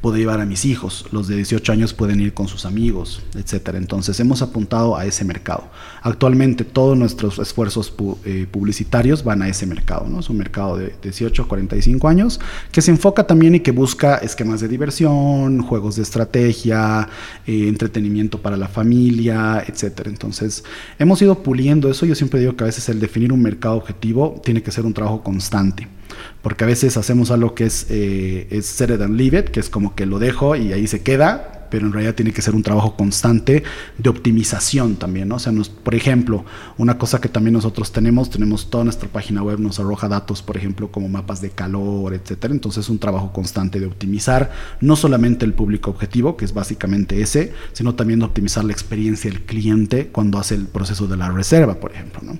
puedo 0.00 0.16
llevar 0.16 0.40
a 0.40 0.46
mis 0.46 0.64
hijos, 0.64 1.06
los 1.10 1.28
de 1.28 1.36
18 1.36 1.72
años 1.72 1.92
pueden 1.92 2.20
ir 2.20 2.34
con 2.34 2.48
sus 2.48 2.64
amigos, 2.64 3.22
etcétera. 3.34 3.78
Entonces 3.78 4.18
hemos 4.20 4.42
apuntado 4.42 4.96
a 4.96 5.04
ese 5.04 5.24
mercado. 5.24 5.64
Actualmente 6.02 6.64
todos 6.64 6.96
nuestros 6.96 7.38
esfuerzos 7.38 7.92
eh, 8.24 8.46
publicitarios 8.50 9.24
van 9.24 9.42
a 9.42 9.48
ese 9.48 9.66
mercado, 9.66 10.06
¿no? 10.08 10.20
Es 10.20 10.30
un 10.30 10.38
mercado 10.38 10.76
de 10.76 10.94
18 11.02 11.42
a 11.42 11.48
45 11.48 12.08
años 12.08 12.40
que 12.70 12.82
se 12.82 12.90
enfoca 12.90 13.26
también 13.26 13.56
y 13.56 13.60
que 13.60 13.72
busca 13.72 14.16
esquemas 14.16 14.60
de 14.60 14.68
diversión, 14.68 15.62
juegos 15.62 15.96
de 15.96 16.02
estrategia, 16.02 17.08
eh, 17.46 17.68
entretenimiento 17.68 18.40
para 18.40 18.56
la 18.56 18.68
familia, 18.68 19.64
etcétera. 19.66 20.10
Entonces 20.10 20.64
hemos 20.98 21.20
ido 21.22 21.42
puliendo 21.42 21.90
eso. 21.90 22.06
Yo 22.06 22.14
siempre 22.14 22.40
digo 22.40 22.56
que 22.56 22.64
a 22.64 22.66
veces 22.66 22.88
el 22.88 23.00
definir 23.00 23.32
un 23.32 23.42
mercado 23.42 23.76
objetivo 23.76 24.40
tiene 24.44 24.62
que 24.62 24.70
ser 24.70 24.86
un 24.86 24.94
trabajo 24.94 25.22
constante 25.22 25.97
porque 26.42 26.64
a 26.64 26.66
veces 26.66 26.96
hacemos 26.96 27.30
algo 27.30 27.54
que 27.54 27.64
es, 27.64 27.86
eh, 27.90 28.46
es 28.50 28.66
set 28.66 28.90
it 28.90 29.00
and 29.00 29.16
leave 29.16 29.38
it, 29.38 29.48
que 29.48 29.60
es 29.60 29.70
como 29.70 29.94
que 29.94 30.06
lo 30.06 30.18
dejo 30.18 30.56
y 30.56 30.72
ahí 30.72 30.86
se 30.86 31.02
queda, 31.02 31.58
pero 31.70 31.86
en 31.86 31.92
realidad 31.92 32.14
tiene 32.14 32.32
que 32.32 32.42
ser 32.42 32.54
un 32.54 32.62
trabajo 32.62 32.96
constante 32.96 33.62
de 33.98 34.10
optimización 34.10 34.96
también. 34.96 35.30
O 35.32 35.38
sea, 35.38 35.52
por 35.82 35.94
ejemplo, 35.94 36.44
una 36.76 36.98
cosa 36.98 37.20
que 37.20 37.28
también 37.28 37.54
nosotros 37.54 37.92
tenemos, 37.92 38.30
tenemos 38.30 38.70
toda 38.70 38.84
nuestra 38.84 39.08
página 39.08 39.42
web, 39.42 39.58
nos 39.58 39.78
arroja 39.78 40.08
datos, 40.08 40.42
por 40.42 40.56
ejemplo, 40.56 40.90
como 40.90 41.08
mapas 41.08 41.40
de 41.40 41.50
calor, 41.50 42.14
etcétera. 42.14 42.54
Entonces 42.54 42.84
es 42.86 42.90
un 42.90 42.98
trabajo 42.98 43.32
constante 43.32 43.80
de 43.80 43.86
optimizar 43.86 44.50
no 44.80 44.96
solamente 44.96 45.44
el 45.44 45.54
público 45.54 45.90
objetivo, 45.90 46.36
que 46.36 46.44
es 46.44 46.54
básicamente 46.54 47.20
ese, 47.20 47.52
sino 47.72 47.94
también 47.94 48.20
de 48.20 48.26
optimizar 48.26 48.64
la 48.64 48.72
experiencia 48.72 49.30
del 49.30 49.42
cliente 49.42 50.08
cuando 50.08 50.38
hace 50.38 50.54
el 50.54 50.66
proceso 50.66 51.06
de 51.06 51.16
la 51.16 51.30
reserva, 51.30 51.74
por 51.74 51.92
ejemplo, 51.92 52.20
¿no? 52.22 52.38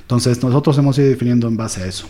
Entonces 0.00 0.42
nosotros 0.42 0.76
hemos 0.78 0.98
ido 0.98 1.08
definiendo 1.08 1.46
en 1.46 1.56
base 1.56 1.82
a 1.82 1.86
eso. 1.86 2.08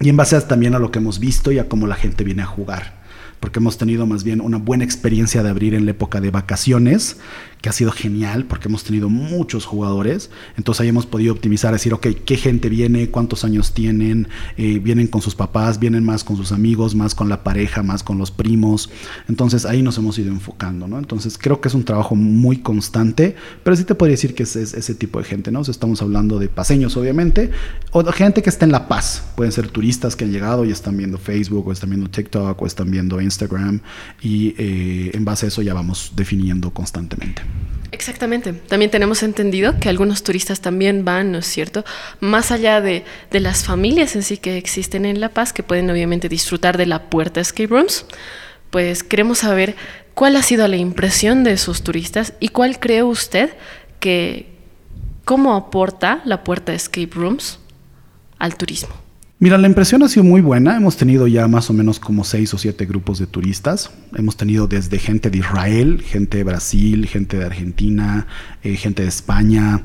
Y 0.00 0.08
en 0.08 0.16
base 0.16 0.40
también 0.42 0.74
a 0.74 0.78
lo 0.78 0.90
que 0.90 0.98
hemos 0.98 1.18
visto 1.18 1.52
y 1.52 1.58
a 1.58 1.68
cómo 1.68 1.86
la 1.86 1.94
gente 1.94 2.24
viene 2.24 2.42
a 2.42 2.46
jugar 2.46 3.05
porque 3.40 3.58
hemos 3.58 3.78
tenido 3.78 4.06
más 4.06 4.24
bien 4.24 4.40
una 4.40 4.58
buena 4.58 4.84
experiencia 4.84 5.42
de 5.42 5.50
abrir 5.50 5.74
en 5.74 5.84
la 5.84 5.92
época 5.92 6.20
de 6.20 6.30
vacaciones, 6.30 7.18
que 7.60 7.68
ha 7.70 7.72
sido 7.72 7.90
genial, 7.90 8.44
porque 8.44 8.68
hemos 8.68 8.84
tenido 8.84 9.08
muchos 9.08 9.64
jugadores, 9.64 10.30
entonces 10.56 10.82
ahí 10.82 10.88
hemos 10.88 11.06
podido 11.06 11.32
optimizar, 11.32 11.72
decir, 11.72 11.94
ok, 11.94 12.08
¿qué 12.24 12.36
gente 12.36 12.68
viene? 12.68 13.10
¿Cuántos 13.10 13.44
años 13.44 13.72
tienen? 13.72 14.28
Eh, 14.56 14.78
¿Vienen 14.78 15.06
con 15.06 15.22
sus 15.22 15.34
papás? 15.34 15.78
¿Vienen 15.78 16.04
más 16.04 16.22
con 16.22 16.36
sus 16.36 16.52
amigos? 16.52 16.94
¿Más 16.94 17.14
con 17.14 17.28
la 17.28 17.42
pareja? 17.42 17.82
¿Más 17.82 18.02
con 18.02 18.18
los 18.18 18.30
primos? 18.30 18.90
Entonces 19.28 19.64
ahí 19.64 19.82
nos 19.82 19.98
hemos 19.98 20.18
ido 20.18 20.28
enfocando, 20.28 20.86
¿no? 20.86 20.98
Entonces 20.98 21.38
creo 21.38 21.60
que 21.60 21.68
es 21.68 21.74
un 21.74 21.84
trabajo 21.84 22.14
muy 22.14 22.58
constante, 22.58 23.34
pero 23.64 23.76
sí 23.76 23.84
te 23.84 23.94
podría 23.94 24.12
decir 24.12 24.34
que 24.34 24.44
es, 24.44 24.56
ese 24.56 24.94
tipo 24.94 25.18
de 25.18 25.24
gente, 25.24 25.50
¿no? 25.50 25.62
estamos 25.62 26.00
hablando 26.02 26.38
de 26.38 26.48
paseños, 26.48 26.96
obviamente, 26.96 27.50
o 27.90 28.04
gente 28.12 28.42
que 28.42 28.50
está 28.50 28.64
en 28.64 28.72
La 28.72 28.88
Paz, 28.88 29.24
pueden 29.36 29.52
ser 29.52 29.68
turistas 29.68 30.16
que 30.16 30.24
han 30.24 30.32
llegado 30.32 30.64
y 30.64 30.70
están 30.70 30.96
viendo 30.96 31.18
Facebook, 31.18 31.66
o 31.66 31.72
están 31.72 31.90
viendo 31.90 32.08
TikTok, 32.08 32.60
o 32.60 32.66
están 32.66 32.90
viendo 32.90 33.20
Instagram 33.26 33.80
y 34.22 34.54
eh, 34.56 35.10
en 35.14 35.24
base 35.24 35.46
a 35.46 35.48
eso 35.48 35.62
ya 35.62 35.74
vamos 35.74 36.12
definiendo 36.16 36.70
constantemente. 36.72 37.42
Exactamente. 37.92 38.52
También 38.52 38.90
tenemos 38.90 39.22
entendido 39.22 39.78
que 39.78 39.88
algunos 39.88 40.22
turistas 40.22 40.60
también 40.60 41.04
van, 41.04 41.32
¿no 41.32 41.38
es 41.38 41.46
cierto? 41.46 41.84
Más 42.20 42.50
allá 42.50 42.80
de, 42.80 43.04
de, 43.30 43.40
las 43.40 43.64
familias 43.64 44.16
en 44.16 44.22
sí 44.22 44.38
que 44.38 44.56
existen 44.56 45.04
en 45.04 45.20
La 45.20 45.28
Paz, 45.28 45.52
que 45.52 45.62
pueden 45.62 45.88
obviamente 45.90 46.28
disfrutar 46.28 46.76
de 46.78 46.86
la 46.86 47.10
puerta 47.10 47.40
Escape 47.40 47.68
Rooms, 47.68 48.06
pues 48.70 49.02
queremos 49.02 49.38
saber 49.38 49.76
cuál 50.14 50.36
ha 50.36 50.42
sido 50.42 50.66
la 50.66 50.76
impresión 50.76 51.44
de 51.44 51.56
sus 51.58 51.82
turistas 51.82 52.32
y 52.40 52.48
cuál 52.48 52.80
cree 52.80 53.02
usted 53.02 53.54
que, 54.00 54.56
cómo 55.24 55.54
aporta 55.54 56.22
la 56.24 56.42
puerta 56.42 56.72
Escape 56.72 57.10
Rooms 57.12 57.60
al 58.38 58.56
turismo. 58.56 59.05
Mira, 59.38 59.58
la 59.58 59.68
impresión 59.68 60.02
ha 60.02 60.08
sido 60.08 60.24
muy 60.24 60.40
buena. 60.40 60.78
Hemos 60.78 60.96
tenido 60.96 61.26
ya 61.26 61.46
más 61.46 61.68
o 61.68 61.74
menos 61.74 62.00
como 62.00 62.24
seis 62.24 62.54
o 62.54 62.58
siete 62.58 62.86
grupos 62.86 63.18
de 63.18 63.26
turistas. 63.26 63.90
Hemos 64.14 64.38
tenido 64.38 64.66
desde 64.66 64.98
gente 64.98 65.28
de 65.28 65.38
Israel, 65.38 66.00
gente 66.00 66.38
de 66.38 66.44
Brasil, 66.44 67.06
gente 67.06 67.36
de 67.36 67.44
Argentina, 67.44 68.26
eh, 68.62 68.76
gente 68.76 69.02
de 69.02 69.08
España. 69.08 69.82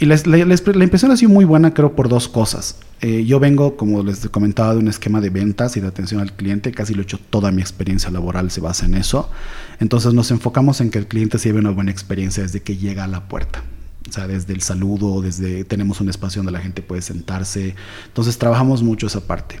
Y 0.00 0.06
la, 0.06 0.16
impresión 0.16 1.12
ha 1.12 1.16
sido 1.16 1.30
muy 1.30 1.44
buena, 1.44 1.72
creo, 1.72 1.94
por 1.94 2.08
dos 2.08 2.26
cosas. 2.26 2.80
Eh, 3.00 3.24
yo 3.24 3.38
vengo, 3.38 3.76
como 3.76 4.02
les 4.02 4.28
comentaba, 4.28 4.72
de 4.72 4.80
un 4.80 4.88
esquema 4.88 5.20
de 5.20 5.30
ventas 5.30 5.76
y 5.76 5.80
de 5.80 5.86
atención 5.86 6.20
al 6.20 6.32
cliente. 6.32 6.72
Casi 6.72 6.92
lo 6.92 7.02
he 7.02 7.04
hecho 7.04 7.20
toda 7.30 7.52
mi 7.52 7.60
experiencia 7.62 8.10
laboral 8.10 8.50
se 8.50 8.60
basa 8.60 8.86
en 8.86 8.94
eso. 8.94 9.30
Entonces 9.78 10.14
nos 10.14 10.32
enfocamos 10.32 10.80
en 10.80 10.90
que 10.90 10.98
el 10.98 11.06
cliente 11.06 11.38
se 11.38 11.50
lleve 11.50 11.60
una 11.60 11.70
buena 11.70 11.92
experiencia 11.92 12.42
desde 12.42 12.62
que 12.62 12.76
llega 12.76 13.04
a 13.04 13.08
la 13.08 13.28
puerta. 13.28 13.62
O 14.08 14.12
sea, 14.12 14.26
desde 14.26 14.52
el 14.52 14.62
saludo, 14.62 15.20
desde 15.20 15.64
tenemos 15.64 16.00
un 16.00 16.08
espacio 16.08 16.40
donde 16.40 16.52
la 16.52 16.60
gente 16.60 16.82
puede 16.82 17.02
sentarse. 17.02 17.74
Entonces 18.06 18.38
trabajamos 18.38 18.82
mucho 18.82 19.06
esa 19.06 19.20
parte. 19.26 19.58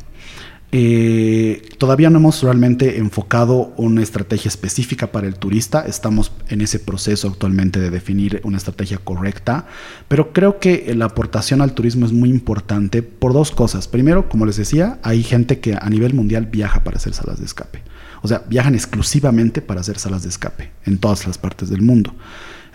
Eh, 0.72 1.68
todavía 1.78 2.10
no 2.10 2.18
hemos 2.18 2.42
realmente 2.44 2.98
enfocado 2.98 3.72
una 3.76 4.02
estrategia 4.02 4.48
específica 4.48 5.08
para 5.10 5.26
el 5.26 5.34
turista. 5.34 5.80
Estamos 5.80 6.32
en 6.48 6.60
ese 6.60 6.78
proceso 6.78 7.28
actualmente 7.28 7.80
de 7.80 7.90
definir 7.90 8.40
una 8.44 8.56
estrategia 8.56 8.98
correcta. 8.98 9.66
Pero 10.08 10.32
creo 10.32 10.60
que 10.60 10.92
la 10.94 11.06
aportación 11.06 11.60
al 11.60 11.74
turismo 11.74 12.06
es 12.06 12.12
muy 12.12 12.30
importante 12.30 13.02
por 13.02 13.32
dos 13.32 13.50
cosas. 13.50 13.88
Primero, 13.88 14.28
como 14.28 14.46
les 14.46 14.56
decía, 14.56 14.98
hay 15.02 15.22
gente 15.22 15.58
que 15.58 15.74
a 15.74 15.90
nivel 15.90 16.14
mundial 16.14 16.46
viaja 16.46 16.84
para 16.84 16.98
hacer 16.98 17.14
salas 17.14 17.40
de 17.40 17.46
escape. 17.46 17.82
O 18.22 18.28
sea, 18.28 18.44
viajan 18.48 18.74
exclusivamente 18.74 19.62
para 19.62 19.80
hacer 19.80 19.98
salas 19.98 20.22
de 20.22 20.28
escape 20.28 20.70
en 20.84 20.98
todas 20.98 21.26
las 21.26 21.38
partes 21.38 21.70
del 21.70 21.82
mundo. 21.82 22.14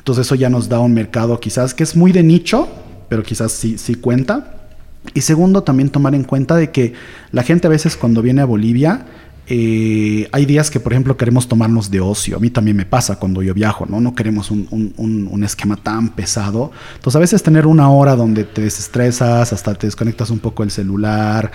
Entonces 0.06 0.28
eso 0.28 0.36
ya 0.36 0.52
nos 0.52 0.70
da 0.70 0.80
un 0.80 0.94
mercado 0.94 1.40
quizás 1.40 1.74
que 1.74 1.82
es 1.82 1.96
muy 1.96 2.12
de 2.12 2.22
nicho, 2.22 2.68
pero 3.10 3.24
quizás 3.24 3.52
sí, 3.52 3.80
sí 3.80 3.96
cuenta. 3.96 4.68
Y 5.16 5.22
segundo, 5.22 5.64
también 5.64 5.90
tomar 5.90 6.14
en 6.14 6.24
cuenta 6.24 6.56
de 6.56 6.70
que 6.70 6.94
la 7.32 7.42
gente 7.42 7.66
a 7.66 7.72
veces 7.72 7.98
cuando 7.98 8.22
viene 8.22 8.44
a 8.44 8.46
Bolivia, 8.46 9.08
eh, 9.48 10.30
hay 10.32 10.46
días 10.46 10.70
que, 10.70 10.80
por 10.80 10.94
ejemplo, 10.94 11.18
queremos 11.18 11.48
tomarnos 11.48 11.90
de 11.90 12.02
ocio. 12.02 12.38
A 12.38 12.40
mí 12.40 12.52
también 12.52 12.78
me 12.78 12.86
pasa 12.86 13.16
cuando 13.16 13.42
yo 13.42 13.56
viajo, 13.56 13.88
¿no? 13.88 14.00
No 14.00 14.14
queremos 14.14 14.52
un, 14.52 14.68
un, 14.70 15.28
un, 15.28 15.44
esquema 15.44 15.76
tan 15.76 16.10
pesado. 16.10 16.72
Entonces, 16.98 17.16
a 17.16 17.20
veces 17.20 17.42
tener 17.42 17.66
una 17.66 17.90
hora 17.90 18.16
donde 18.16 18.44
te 18.44 18.62
desestresas, 18.62 19.54
hasta 19.54 19.74
te 19.74 19.88
desconectas 19.88 20.30
un 20.30 20.38
poco 20.38 20.62
el 20.62 20.70
celular, 20.70 21.52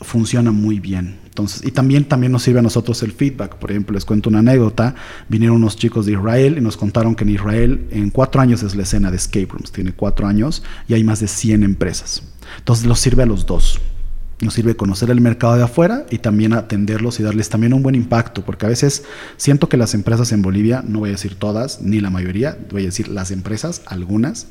funciona 0.00 0.52
muy 0.52 0.80
bien. 0.80 1.18
Entonces, 1.34 1.66
y 1.66 1.72
también, 1.72 2.04
también 2.04 2.30
nos 2.30 2.44
sirve 2.44 2.60
a 2.60 2.62
nosotros 2.62 3.02
el 3.02 3.10
feedback. 3.10 3.56
Por 3.56 3.72
ejemplo, 3.72 3.92
les 3.94 4.04
cuento 4.04 4.28
una 4.28 4.38
anécdota. 4.38 4.94
Vinieron 5.28 5.56
unos 5.56 5.76
chicos 5.76 6.06
de 6.06 6.12
Israel 6.12 6.56
y 6.56 6.60
nos 6.60 6.76
contaron 6.76 7.16
que 7.16 7.24
en 7.24 7.30
Israel 7.30 7.88
en 7.90 8.10
cuatro 8.10 8.40
años 8.40 8.62
es 8.62 8.76
la 8.76 8.84
escena 8.84 9.10
de 9.10 9.16
escape 9.16 9.48
rooms. 9.50 9.72
Tiene 9.72 9.92
cuatro 9.92 10.28
años 10.28 10.62
y 10.86 10.94
hay 10.94 11.02
más 11.02 11.18
de 11.18 11.26
100 11.26 11.64
empresas. 11.64 12.22
Entonces, 12.58 12.86
nos 12.86 13.00
sirve 13.00 13.24
a 13.24 13.26
los 13.26 13.46
dos. 13.46 13.80
Nos 14.42 14.54
sirve 14.54 14.76
conocer 14.76 15.10
el 15.10 15.20
mercado 15.20 15.56
de 15.56 15.64
afuera 15.64 16.06
y 16.08 16.18
también 16.18 16.52
atenderlos 16.52 17.18
y 17.18 17.24
darles 17.24 17.48
también 17.48 17.72
un 17.72 17.82
buen 17.82 17.96
impacto, 17.96 18.44
porque 18.44 18.66
a 18.66 18.68
veces 18.68 19.02
siento 19.36 19.68
que 19.68 19.76
las 19.76 19.94
empresas 19.94 20.30
en 20.30 20.40
Bolivia, 20.40 20.84
no 20.86 21.00
voy 21.00 21.08
a 21.08 21.12
decir 21.12 21.34
todas, 21.34 21.82
ni 21.82 22.00
la 22.00 22.10
mayoría, 22.10 22.56
voy 22.70 22.82
a 22.82 22.86
decir 22.86 23.08
las 23.08 23.32
empresas, 23.32 23.82
algunas, 23.86 24.46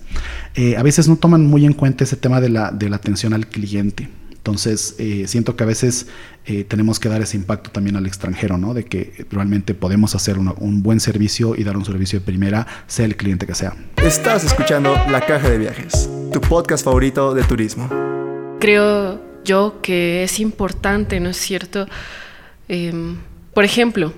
eh, 0.55 0.75
a 0.75 0.83
veces 0.83 1.07
no 1.07 1.15
toman 1.15 1.45
muy 1.45 1.65
en 1.65 1.73
cuenta 1.73 2.03
ese 2.03 2.17
tema 2.17 2.41
de 2.41 2.49
la, 2.49 2.71
de 2.71 2.89
la 2.89 2.97
atención 2.97 3.33
al 3.33 3.47
cliente. 3.47 4.09
Entonces, 4.43 4.95
eh, 4.97 5.23
siento 5.25 5.55
que 5.55 5.63
a 5.63 5.65
veces 5.65 6.07
eh, 6.45 6.65
tenemos 6.65 6.99
que 6.99 7.07
dar 7.07 7.21
ese 7.21 7.37
impacto 7.37 7.71
también 7.71 7.95
al 7.95 8.05
extranjero, 8.05 8.57
¿no? 8.57 8.73
De 8.73 8.83
que 8.83 9.25
realmente 9.31 9.73
podemos 9.73 10.15
hacer 10.15 10.37
un 10.37 10.83
buen 10.83 10.99
servicio 10.99 11.55
y 11.55 11.63
dar 11.63 11.77
un 11.77 11.85
servicio 11.85 12.19
de 12.19 12.25
primera, 12.25 12.67
sea 12.85 13.05
el 13.05 13.15
cliente 13.15 13.47
que 13.47 13.55
sea. 13.55 13.73
Estás 14.03 14.43
escuchando 14.43 14.95
La 15.09 15.21
Caja 15.21 15.49
de 15.49 15.57
Viajes, 15.57 16.09
tu 16.33 16.41
podcast 16.41 16.83
favorito 16.83 17.33
de 17.33 17.43
turismo. 17.43 17.87
Creo 18.59 19.21
yo 19.45 19.79
que 19.81 20.25
es 20.25 20.41
importante, 20.41 21.21
¿no 21.21 21.29
es 21.29 21.37
cierto? 21.37 21.87
Em, 22.67 23.15
por 23.53 23.63
ejemplo, 23.63 24.11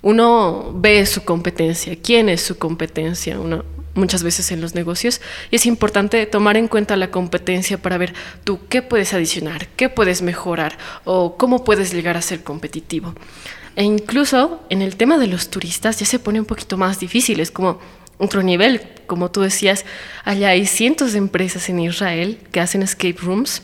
uno 0.00 0.72
ve 0.74 1.04
su 1.04 1.22
competencia, 1.22 1.98
quién 2.02 2.30
es 2.30 2.40
su 2.40 2.56
competencia, 2.56 3.38
uno 3.38 3.62
muchas 3.94 4.22
veces 4.22 4.50
en 4.52 4.60
los 4.60 4.74
negocios 4.74 5.20
y 5.50 5.56
es 5.56 5.66
importante 5.66 6.26
tomar 6.26 6.56
en 6.56 6.68
cuenta 6.68 6.96
la 6.96 7.10
competencia 7.10 7.78
para 7.78 7.98
ver 7.98 8.14
tú 8.44 8.60
qué 8.68 8.82
puedes 8.82 9.14
adicionar, 9.14 9.68
qué 9.76 9.88
puedes 9.88 10.22
mejorar 10.22 10.78
o 11.04 11.36
cómo 11.36 11.64
puedes 11.64 11.92
llegar 11.92 12.16
a 12.16 12.22
ser 12.22 12.42
competitivo. 12.42 13.14
E 13.76 13.82
incluso 13.82 14.64
en 14.70 14.82
el 14.82 14.96
tema 14.96 15.18
de 15.18 15.26
los 15.26 15.50
turistas 15.50 15.98
ya 15.98 16.06
se 16.06 16.18
pone 16.18 16.40
un 16.40 16.46
poquito 16.46 16.76
más 16.76 17.00
difícil, 17.00 17.40
es 17.40 17.50
como 17.50 17.80
otro 18.18 18.42
nivel, 18.42 18.80
como 19.06 19.30
tú 19.30 19.40
decías, 19.40 19.84
allá 20.24 20.50
hay 20.50 20.66
cientos 20.66 21.12
de 21.12 21.18
empresas 21.18 21.68
en 21.68 21.80
Israel 21.80 22.38
que 22.52 22.60
hacen 22.60 22.82
escape 22.82 23.16
rooms 23.20 23.62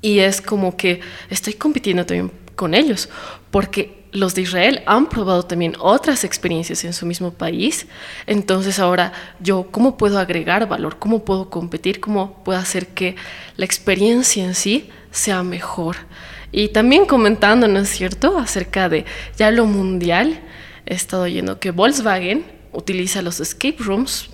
y 0.00 0.20
es 0.20 0.40
como 0.40 0.76
que 0.76 1.00
estoy 1.30 1.54
compitiendo 1.54 2.06
también 2.06 2.30
con 2.54 2.74
ellos, 2.74 3.08
porque 3.50 4.01
los 4.12 4.34
de 4.34 4.42
Israel 4.42 4.82
han 4.86 5.08
probado 5.08 5.42
también 5.42 5.74
otras 5.78 6.22
experiencias 6.22 6.84
en 6.84 6.92
su 6.92 7.06
mismo 7.06 7.32
país. 7.32 7.86
Entonces 8.26 8.78
ahora 8.78 9.12
yo, 9.40 9.68
¿cómo 9.70 9.96
puedo 9.96 10.18
agregar 10.18 10.68
valor? 10.68 10.98
¿Cómo 10.98 11.24
puedo 11.24 11.48
competir? 11.48 12.00
¿Cómo 12.00 12.42
puedo 12.44 12.58
hacer 12.58 12.88
que 12.88 13.16
la 13.56 13.64
experiencia 13.64 14.44
en 14.44 14.54
sí 14.54 14.90
sea 15.10 15.42
mejor? 15.42 15.96
Y 16.52 16.68
también 16.68 17.06
comentando, 17.06 17.66
¿no 17.66 17.80
es 17.80 17.88
cierto?, 17.88 18.38
acerca 18.38 18.90
de 18.90 19.06
ya 19.38 19.50
lo 19.50 19.64
mundial, 19.64 20.40
he 20.84 20.94
estado 20.94 21.22
oyendo 21.22 21.58
que 21.58 21.70
Volkswagen 21.70 22.44
utiliza 22.72 23.22
los 23.22 23.40
escape 23.40 23.76
rooms 23.78 24.28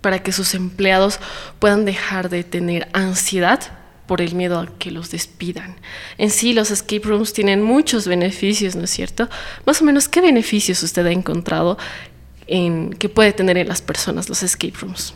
para 0.00 0.20
que 0.20 0.32
sus 0.32 0.54
empleados 0.54 1.20
puedan 1.60 1.84
dejar 1.84 2.28
de 2.28 2.42
tener 2.42 2.88
ansiedad 2.92 3.60
por 4.12 4.20
el 4.20 4.34
miedo 4.34 4.60
a 4.60 4.66
que 4.66 4.90
los 4.90 5.10
despidan. 5.10 5.74
En 6.18 6.28
sí, 6.28 6.52
los 6.52 6.70
escape 6.70 7.00
rooms 7.08 7.32
tienen 7.32 7.62
muchos 7.62 8.06
beneficios, 8.06 8.76
¿no 8.76 8.84
es 8.84 8.90
cierto? 8.90 9.26
Más 9.64 9.80
o 9.80 9.86
menos, 9.86 10.06
¿qué 10.06 10.20
beneficios 10.20 10.82
usted 10.82 11.06
ha 11.06 11.12
encontrado 11.12 11.78
en, 12.46 12.90
que 12.90 13.08
puede 13.08 13.32
tener 13.32 13.56
en 13.56 13.68
las 13.68 13.80
personas 13.80 14.28
los 14.28 14.42
escape 14.42 14.74
rooms? 14.82 15.14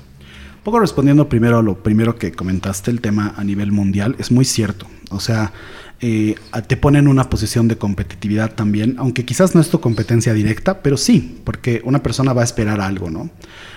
Un 0.57 0.63
poco 0.65 0.81
respondiendo 0.81 1.29
primero 1.29 1.59
a 1.59 1.63
lo 1.63 1.75
primero 1.83 2.17
que 2.17 2.33
comentaste, 2.33 2.91
el 2.91 3.03
tema 3.03 3.35
a 3.37 3.45
nivel 3.45 3.71
mundial, 3.71 4.17
es 4.19 4.31
muy 4.31 4.47
cierto. 4.47 4.87
O 5.11 5.21
sea, 5.21 5.53
eh, 6.01 6.37
te 6.67 6.79
pone 6.79 6.99
en 6.99 7.07
una 7.07 7.29
posición 7.29 7.69
de 7.69 7.77
competitividad 7.77 8.55
también, 8.55 8.97
aunque 8.99 9.27
quizás 9.27 9.55
no 9.55 9.61
es 9.61 9.69
tu 9.69 9.79
competencia 9.79 10.33
directa, 10.33 10.81
pero 10.81 10.97
sí, 10.97 11.43
porque 11.45 11.83
una 11.85 12.03
persona 12.03 12.33
va 12.33 12.41
a 12.41 12.45
esperar 12.45 12.81
algo, 12.81 13.11
¿no? 13.11 13.29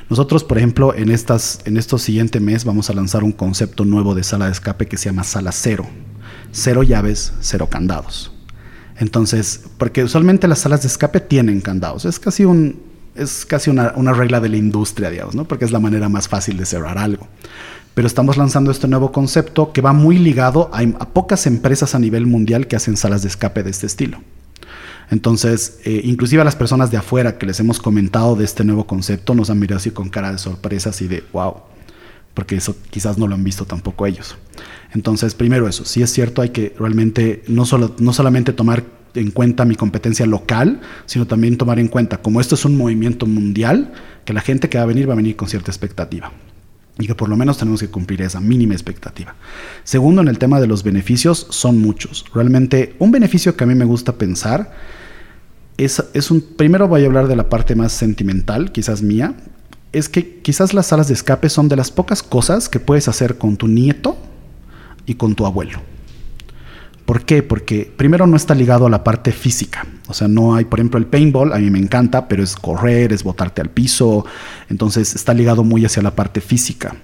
Nosotros, 0.09 0.43
por 0.43 0.57
ejemplo, 0.57 0.95
en, 0.95 1.11
estas, 1.11 1.59
en 1.65 1.77
estos 1.77 2.01
siguiente 2.01 2.39
mes 2.39 2.65
vamos 2.65 2.89
a 2.89 2.93
lanzar 2.93 3.23
un 3.23 3.31
concepto 3.31 3.85
nuevo 3.85 4.15
de 4.15 4.23
sala 4.23 4.45
de 4.45 4.51
escape 4.51 4.87
que 4.87 4.97
se 4.97 5.09
llama 5.09 5.23
sala 5.23 5.51
cero. 5.51 5.85
Cero 6.51 6.81
llaves, 6.81 7.33
cero 7.41 7.67
candados. 7.69 8.31
Entonces, 8.97 9.61
porque 9.77 10.03
usualmente 10.03 10.47
las 10.47 10.59
salas 10.59 10.81
de 10.81 10.87
escape 10.87 11.19
tienen 11.19 11.61
candados. 11.61 12.05
Es 12.05 12.19
casi, 12.19 12.43
un, 12.43 12.81
es 13.15 13.45
casi 13.45 13.69
una, 13.69 13.93
una 13.95 14.11
regla 14.13 14.39
de 14.39 14.49
la 14.49 14.57
industria, 14.57 15.11
digamos, 15.11 15.35
¿no? 15.35 15.45
Porque 15.45 15.65
es 15.65 15.71
la 15.71 15.79
manera 15.79 16.09
más 16.09 16.27
fácil 16.27 16.57
de 16.57 16.65
cerrar 16.65 16.97
algo. 16.97 17.27
Pero 17.93 18.07
estamos 18.07 18.35
lanzando 18.35 18.71
este 18.71 18.87
nuevo 18.87 19.11
concepto 19.11 19.71
que 19.71 19.81
va 19.81 19.93
muy 19.93 20.17
ligado 20.17 20.71
a, 20.73 20.79
a 20.79 21.09
pocas 21.09 21.45
empresas 21.45 21.93
a 21.93 21.99
nivel 21.99 22.25
mundial 22.25 22.65
que 22.65 22.75
hacen 22.75 22.97
salas 22.97 23.21
de 23.21 23.27
escape 23.27 23.61
de 23.61 23.69
este 23.69 23.85
estilo. 23.85 24.19
Entonces, 25.11 25.79
eh, 25.85 26.01
inclusive 26.03 26.41
a 26.41 26.45
las 26.45 26.55
personas 26.55 26.91
de 26.91 26.97
afuera 26.97 27.37
que 27.37 27.45
les 27.45 27.59
hemos 27.59 27.79
comentado 27.79 28.35
de 28.35 28.45
este 28.45 28.63
nuevo 28.63 28.85
concepto 28.85 29.33
nos 29.33 29.49
han 29.49 29.59
mirado 29.59 29.77
así 29.77 29.91
con 29.91 30.09
cara 30.09 30.31
de 30.31 30.37
sorpresas 30.37 31.01
y 31.01 31.07
de 31.07 31.23
wow, 31.33 31.55
porque 32.33 32.55
eso 32.55 32.75
quizás 32.89 33.17
no 33.17 33.27
lo 33.27 33.35
han 33.35 33.43
visto 33.43 33.65
tampoco 33.65 34.05
ellos. 34.05 34.37
Entonces, 34.93 35.35
primero 35.35 35.67
eso, 35.67 35.85
sí 35.85 36.01
es 36.01 36.11
cierto, 36.11 36.41
hay 36.41 36.49
que 36.49 36.75
realmente 36.77 37.43
no, 37.47 37.65
solo, 37.65 37.95
no 37.99 38.13
solamente 38.13 38.53
tomar 38.53 38.83
en 39.15 39.31
cuenta 39.31 39.65
mi 39.65 39.75
competencia 39.75 40.27
local, 40.27 40.81
sino 41.07 41.25
también 41.25 41.57
tomar 41.57 41.79
en 41.79 41.87
cuenta, 41.87 42.21
como 42.21 42.39
esto 42.39 42.53
es 42.55 42.65
un 42.65 42.77
movimiento 42.77 43.25
mundial, 43.25 43.93
que 44.25 44.33
la 44.33 44.41
gente 44.41 44.69
que 44.69 44.77
va 44.77 44.83
a 44.83 44.87
venir 44.87 45.09
va 45.09 45.13
a 45.13 45.17
venir 45.17 45.35
con 45.35 45.49
cierta 45.49 45.71
expectativa 45.71 46.31
y 46.99 47.07
que 47.07 47.15
por 47.15 47.29
lo 47.29 47.37
menos 47.37 47.57
tenemos 47.57 47.79
que 47.79 47.87
cumplir 47.87 48.21
esa 48.21 48.41
mínima 48.41 48.73
expectativa. 48.73 49.35
Segundo, 49.83 50.21
en 50.21 50.27
el 50.27 50.37
tema 50.37 50.59
de 50.59 50.67
los 50.67 50.83
beneficios, 50.83 51.47
son 51.49 51.79
muchos. 51.79 52.25
Realmente, 52.33 52.95
un 52.99 53.11
beneficio 53.11 53.55
que 53.55 53.63
a 53.63 53.67
mí 53.67 53.73
me 53.73 53.85
gusta 53.85 54.17
pensar 54.17 54.73
es, 55.77 56.29
un, 56.29 56.41
primero 56.41 56.89
voy 56.89 57.03
a 57.03 57.07
hablar 57.07 57.27
de 57.29 57.37
la 57.37 57.47
parte 57.47 57.73
más 57.73 57.93
sentimental, 57.93 58.73
quizás 58.73 59.01
mía, 59.01 59.33
es 59.93 60.09
que 60.09 60.41
quizás 60.41 60.73
las 60.73 60.87
salas 60.87 61.07
de 61.07 61.13
escape 61.13 61.49
son 61.49 61.69
de 61.69 61.77
las 61.77 61.89
pocas 61.89 62.21
cosas 62.21 62.67
que 62.67 62.81
puedes 62.81 63.07
hacer 63.07 63.37
con 63.37 63.55
tu 63.55 63.67
nieto 63.67 64.17
y 65.05 65.15
con 65.15 65.35
tu 65.35 65.45
abuelo. 65.45 65.79
¿Por 67.09 67.25
qué? 67.25 67.41
Porque 67.41 67.91
primero 67.97 68.27
no 68.27 68.37
está 68.37 68.53
ligado 68.53 68.85
a 68.85 68.89
la 68.91 69.03
parte 69.03 69.31
física. 69.31 69.83
O 70.07 70.13
sea, 70.13 70.27
no 70.27 70.53
hay, 70.53 70.65
por 70.65 70.77
ejemplo, 70.77 70.99
el 70.99 71.07
paintball, 71.07 71.53
a 71.53 71.57
mí 71.57 71.71
me 71.71 71.79
encanta, 71.79 72.27
pero 72.27 72.43
es 72.43 72.55
correr, 72.55 73.11
es 73.11 73.23
botarte 73.23 73.61
al 73.61 73.71
piso. 73.71 74.27
Entonces 74.69 75.15
está 75.15 75.33
ligado 75.33 75.63
muy 75.63 75.83
hacia 75.83 76.03
la 76.03 76.15
parte 76.15 76.39
física. 76.39 76.95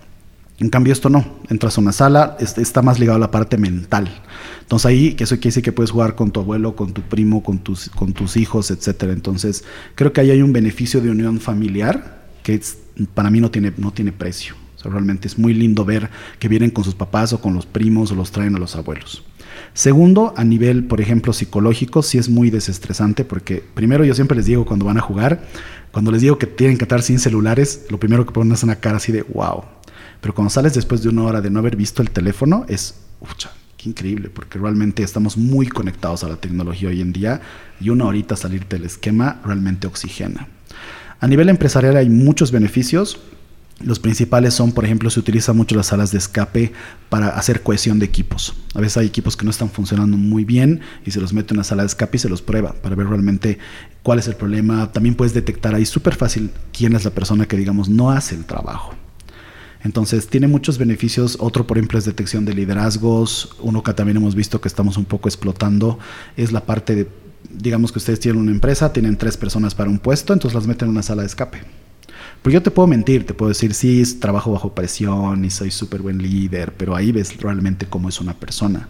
En 0.59 0.69
cambio, 0.69 0.93
esto 0.93 1.09
no. 1.09 1.25
Entras 1.49 1.79
a 1.79 1.81
una 1.81 1.91
sala, 1.91 2.37
está 2.39 2.83
más 2.83 2.99
ligado 2.99 3.15
a 3.15 3.19
la 3.19 3.31
parte 3.31 3.57
mental. 3.57 4.07
Entonces 4.61 4.85
ahí, 4.85 5.13
que 5.15 5.23
eso 5.23 5.37
quiere 5.37 5.47
decir 5.47 5.63
que 5.63 5.71
puedes 5.71 5.89
jugar 5.89 6.13
con 6.13 6.29
tu 6.29 6.39
abuelo, 6.39 6.75
con 6.75 6.93
tu 6.93 7.01
primo, 7.01 7.41
con 7.41 7.57
tus, 7.57 7.89
con 7.89 8.13
tus 8.13 8.37
hijos, 8.37 8.69
etc. 8.69 9.05
Entonces, 9.05 9.63
creo 9.95 10.13
que 10.13 10.21
ahí 10.21 10.29
hay 10.29 10.43
un 10.43 10.53
beneficio 10.53 11.01
de 11.01 11.09
unión 11.09 11.39
familiar 11.39 12.27
que 12.43 12.61
para 13.15 13.31
mí 13.31 13.41
no 13.41 13.49
tiene, 13.49 13.73
no 13.77 13.89
tiene 13.89 14.11
precio. 14.11 14.53
Realmente 14.89 15.27
es 15.27 15.37
muy 15.37 15.53
lindo 15.53 15.85
ver 15.85 16.09
que 16.39 16.47
vienen 16.47 16.71
con 16.71 16.83
sus 16.83 16.95
papás 16.95 17.33
o 17.33 17.41
con 17.41 17.53
los 17.53 17.65
primos 17.65 18.11
o 18.11 18.15
los 18.15 18.31
traen 18.31 18.55
a 18.55 18.59
los 18.59 18.75
abuelos. 18.75 19.23
Segundo, 19.73 20.33
a 20.37 20.43
nivel, 20.43 20.85
por 20.85 21.01
ejemplo, 21.01 21.33
psicológico, 21.33 22.01
sí 22.01 22.17
es 22.17 22.29
muy 22.29 22.49
desestresante 22.49 23.25
porque 23.25 23.63
primero 23.73 24.05
yo 24.05 24.13
siempre 24.13 24.37
les 24.37 24.45
digo 24.45 24.65
cuando 24.65 24.85
van 24.85 24.97
a 24.97 25.01
jugar, 25.01 25.45
cuando 25.91 26.11
les 26.11 26.21
digo 26.21 26.37
que 26.37 26.47
tienen 26.47 26.77
que 26.77 26.85
estar 26.85 27.01
sin 27.01 27.19
celulares, 27.19 27.85
lo 27.89 27.99
primero 27.99 28.25
que 28.25 28.31
ponen 28.31 28.53
es 28.53 28.63
una 28.63 28.75
cara 28.75 28.97
así 28.97 29.11
de 29.11 29.23
wow. 29.23 29.63
Pero 30.21 30.33
cuando 30.33 30.49
sales 30.49 30.73
después 30.73 31.03
de 31.03 31.09
una 31.09 31.23
hora 31.23 31.41
de 31.41 31.49
no 31.49 31.59
haber 31.59 31.75
visto 31.75 32.01
el 32.01 32.09
teléfono, 32.09 32.65
es, 32.67 32.95
ucha, 33.19 33.51
qué 33.77 33.89
increíble, 33.89 34.29
porque 34.29 34.59
realmente 34.59 35.03
estamos 35.03 35.37
muy 35.37 35.67
conectados 35.67 36.23
a 36.23 36.29
la 36.29 36.37
tecnología 36.37 36.89
hoy 36.89 37.01
en 37.01 37.13
día 37.13 37.41
y 37.79 37.89
una 37.89 38.05
horita 38.05 38.35
salirte 38.35 38.77
del 38.77 38.85
esquema 38.85 39.41
realmente 39.45 39.87
oxigena. 39.87 40.47
A 41.19 41.27
nivel 41.27 41.49
empresarial 41.49 41.97
hay 41.97 42.09
muchos 42.09 42.51
beneficios. 42.51 43.19
Los 43.81 43.99
principales 43.99 44.53
son, 44.53 44.71
por 44.71 44.85
ejemplo, 44.85 45.09
se 45.09 45.19
utilizan 45.19 45.57
mucho 45.57 45.75
las 45.75 45.87
salas 45.87 46.11
de 46.11 46.17
escape 46.17 46.71
para 47.09 47.29
hacer 47.29 47.61
cohesión 47.61 47.99
de 47.99 48.05
equipos. 48.05 48.55
A 48.73 48.79
veces 48.79 48.97
hay 48.97 49.07
equipos 49.07 49.35
que 49.35 49.43
no 49.43 49.51
están 49.51 49.69
funcionando 49.69 50.15
muy 50.15 50.45
bien 50.45 50.79
y 51.05 51.11
se 51.11 51.19
los 51.19 51.33
mete 51.33 51.53
en 51.53 51.57
una 51.57 51.65
sala 51.65 51.83
de 51.83 51.87
escape 51.87 52.15
y 52.15 52.19
se 52.19 52.29
los 52.29 52.41
prueba 52.41 52.73
para 52.73 52.95
ver 52.95 53.07
realmente 53.07 53.59
cuál 54.01 54.19
es 54.19 54.27
el 54.27 54.35
problema. 54.35 54.91
También 54.93 55.15
puedes 55.15 55.33
detectar 55.33 55.75
ahí 55.75 55.85
súper 55.85 56.15
fácil 56.15 56.51
quién 56.71 56.95
es 56.95 57.03
la 57.03 57.11
persona 57.11 57.47
que, 57.47 57.57
digamos, 57.57 57.89
no 57.89 58.11
hace 58.11 58.35
el 58.35 58.45
trabajo. 58.45 58.93
Entonces, 59.83 60.27
tiene 60.27 60.47
muchos 60.47 60.77
beneficios. 60.77 61.37
Otro, 61.41 61.67
por 61.67 61.77
ejemplo, 61.77 61.99
es 61.99 62.05
detección 62.05 62.45
de 62.45 62.53
liderazgos. 62.53 63.55
Uno 63.59 63.83
que 63.83 63.93
también 63.93 64.17
hemos 64.17 64.35
visto 64.35 64.61
que 64.61 64.69
estamos 64.69 64.95
un 64.95 65.05
poco 65.05 65.27
explotando 65.27 65.99
es 66.37 66.53
la 66.53 66.65
parte 66.65 66.95
de, 66.95 67.09
digamos 67.51 67.91
que 67.91 67.99
ustedes 67.99 68.21
tienen 68.21 68.41
una 68.41 68.51
empresa, 68.51 68.93
tienen 68.93 69.17
tres 69.17 69.35
personas 69.35 69.75
para 69.75 69.89
un 69.89 69.99
puesto, 69.99 70.31
entonces 70.31 70.55
las 70.55 70.65
meten 70.65 70.87
en 70.87 70.91
una 70.91 71.03
sala 71.03 71.23
de 71.23 71.27
escape 71.27 71.84
porque 72.45 72.53
yo 72.53 72.61
te 72.61 72.69
puedo 72.69 72.85
mentir, 72.85 73.25
te 73.25 73.33
puedo 73.33 73.49
decir, 73.49 73.73
sí, 73.73 74.03
trabajo 74.19 74.51
bajo 74.51 74.75
presión 74.75 75.43
y 75.45 75.49
soy 75.49 75.71
súper 75.71 76.03
buen 76.03 76.21
líder, 76.21 76.73
pero 76.77 76.95
ahí 76.95 77.11
ves 77.11 77.35
realmente 77.37 77.87
cómo 77.87 78.07
es 78.07 78.21
una 78.21 78.35
persona. 78.35 78.87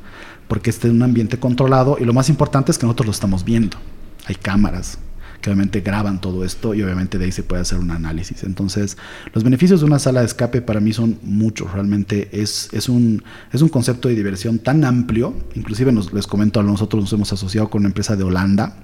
Porque 0.50 0.70
está 0.70 0.90
en 0.90 0.96
un 0.96 1.04
ambiente 1.04 1.40
controlado 1.40 1.96
y 1.98 2.04
lo 2.04 2.12
más 2.12 2.28
importante 2.28 2.74
es 2.74 2.78
que 2.78 2.86
nosotros 2.86 3.06
lo 3.06 3.12
estamos 3.14 3.46
viendo. 3.46 3.78
Hay 4.26 4.36
cámaras 4.36 5.00
que 5.40 5.50
obviamente 5.50 5.80
graban 5.80 6.20
todo 6.20 6.44
esto 6.44 6.74
y 6.74 6.84
obviamente 6.84 7.18
de 7.18 7.24
ahí 7.24 7.32
se 7.32 7.44
puede 7.44 7.62
hacer 7.62 7.80
un 7.80 7.92
análisis. 7.92 8.44
Entonces, 8.44 8.98
los 9.34 9.46
beneficios 9.46 9.80
de 9.80 9.86
una 9.86 10.00
sala 10.00 10.20
de 10.20 10.26
escape 10.26 10.62
para 10.62 10.82
mí 10.82 10.92
son 10.92 11.18
muchos. 11.24 11.72
Realmente 11.72 12.28
es, 12.34 12.68
es, 12.74 12.90
un, 12.90 13.24
es 13.54 13.62
un 13.62 13.70
concepto 13.70 14.10
de 14.10 14.16
diversión 14.16 14.60
tan 14.60 14.84
amplio. 14.84 15.34
Inclusive 15.54 15.94
nos, 15.94 16.12
les 16.12 16.28
comento, 16.28 16.62
nosotros 16.62 17.04
nos 17.04 17.14
hemos 17.14 17.32
asociado 17.32 17.70
con 17.70 17.84
una 17.84 17.88
empresa 17.88 18.18
de 18.18 18.24
Holanda 18.26 18.76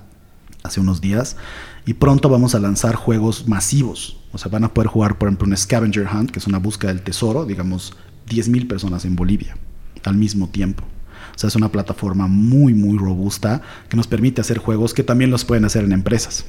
hace 0.64 0.80
unos 0.80 1.02
días 1.02 1.36
y 1.86 1.94
pronto 1.94 2.30
vamos 2.30 2.56
a 2.56 2.60
lanzar 2.60 2.96
juegos 2.96 3.48
masivos. 3.48 4.18
O 4.32 4.38
sea, 4.38 4.52
van 4.52 4.64
a 4.64 4.74
poder 4.74 4.88
jugar, 4.88 5.18
por 5.18 5.28
ejemplo, 5.28 5.48
un 5.48 5.58
scavenger 5.58 6.08
hunt, 6.08 6.32
que 6.32 6.40
es 6.40 6.48
una 6.48 6.60
búsqueda 6.60 6.94
del 6.94 7.04
tesoro, 7.04 7.46
digamos, 7.46 7.94
10.000 8.30 8.68
personas 8.68 9.06
en 9.06 9.16
Bolivia 9.16 9.58
al 10.04 10.16
mismo 10.16 10.48
tiempo. 10.50 10.84
O 11.36 11.40
sea, 11.40 11.48
es 11.48 11.56
una 11.56 11.72
plataforma 11.72 12.28
muy, 12.28 12.74
muy 12.74 12.98
robusta 12.98 13.62
que 13.90 13.98
nos 13.98 14.08
permite 14.08 14.42
hacer 14.42 14.58
juegos 14.58 14.94
que 14.94 15.04
también 15.04 15.32
los 15.32 15.46
pueden 15.46 15.66
hacer 15.66 15.84
en 15.84 15.92
empresas. 15.92 16.46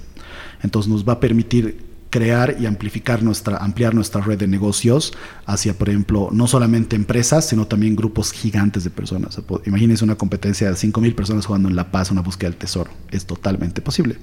Entonces 0.62 0.90
nos 0.90 1.06
va 1.06 1.14
a 1.14 1.20
permitir 1.20 1.91
crear 2.12 2.56
y 2.60 2.66
amplificar 2.66 3.22
nuestra, 3.22 3.56
ampliar 3.56 3.94
nuestra 3.94 4.20
red 4.20 4.38
de 4.38 4.46
negocios 4.46 5.14
hacia, 5.46 5.72
por 5.72 5.88
ejemplo, 5.88 6.28
no 6.30 6.46
solamente 6.46 6.94
empresas, 6.94 7.48
sino 7.48 7.66
también 7.66 7.96
grupos 7.96 8.32
gigantes 8.32 8.84
de 8.84 8.90
personas. 8.90 9.40
Imagínense 9.64 10.04
una 10.04 10.16
competencia 10.16 10.68
de 10.68 10.74
5.000 10.74 11.14
personas 11.14 11.46
jugando 11.46 11.70
en 11.70 11.74
La 11.74 11.90
Paz, 11.90 12.10
una 12.10 12.20
búsqueda 12.20 12.50
del 12.50 12.58
tesoro. 12.58 12.90
Es 13.10 13.24
totalmente 13.24 13.80
posible. 13.80 14.18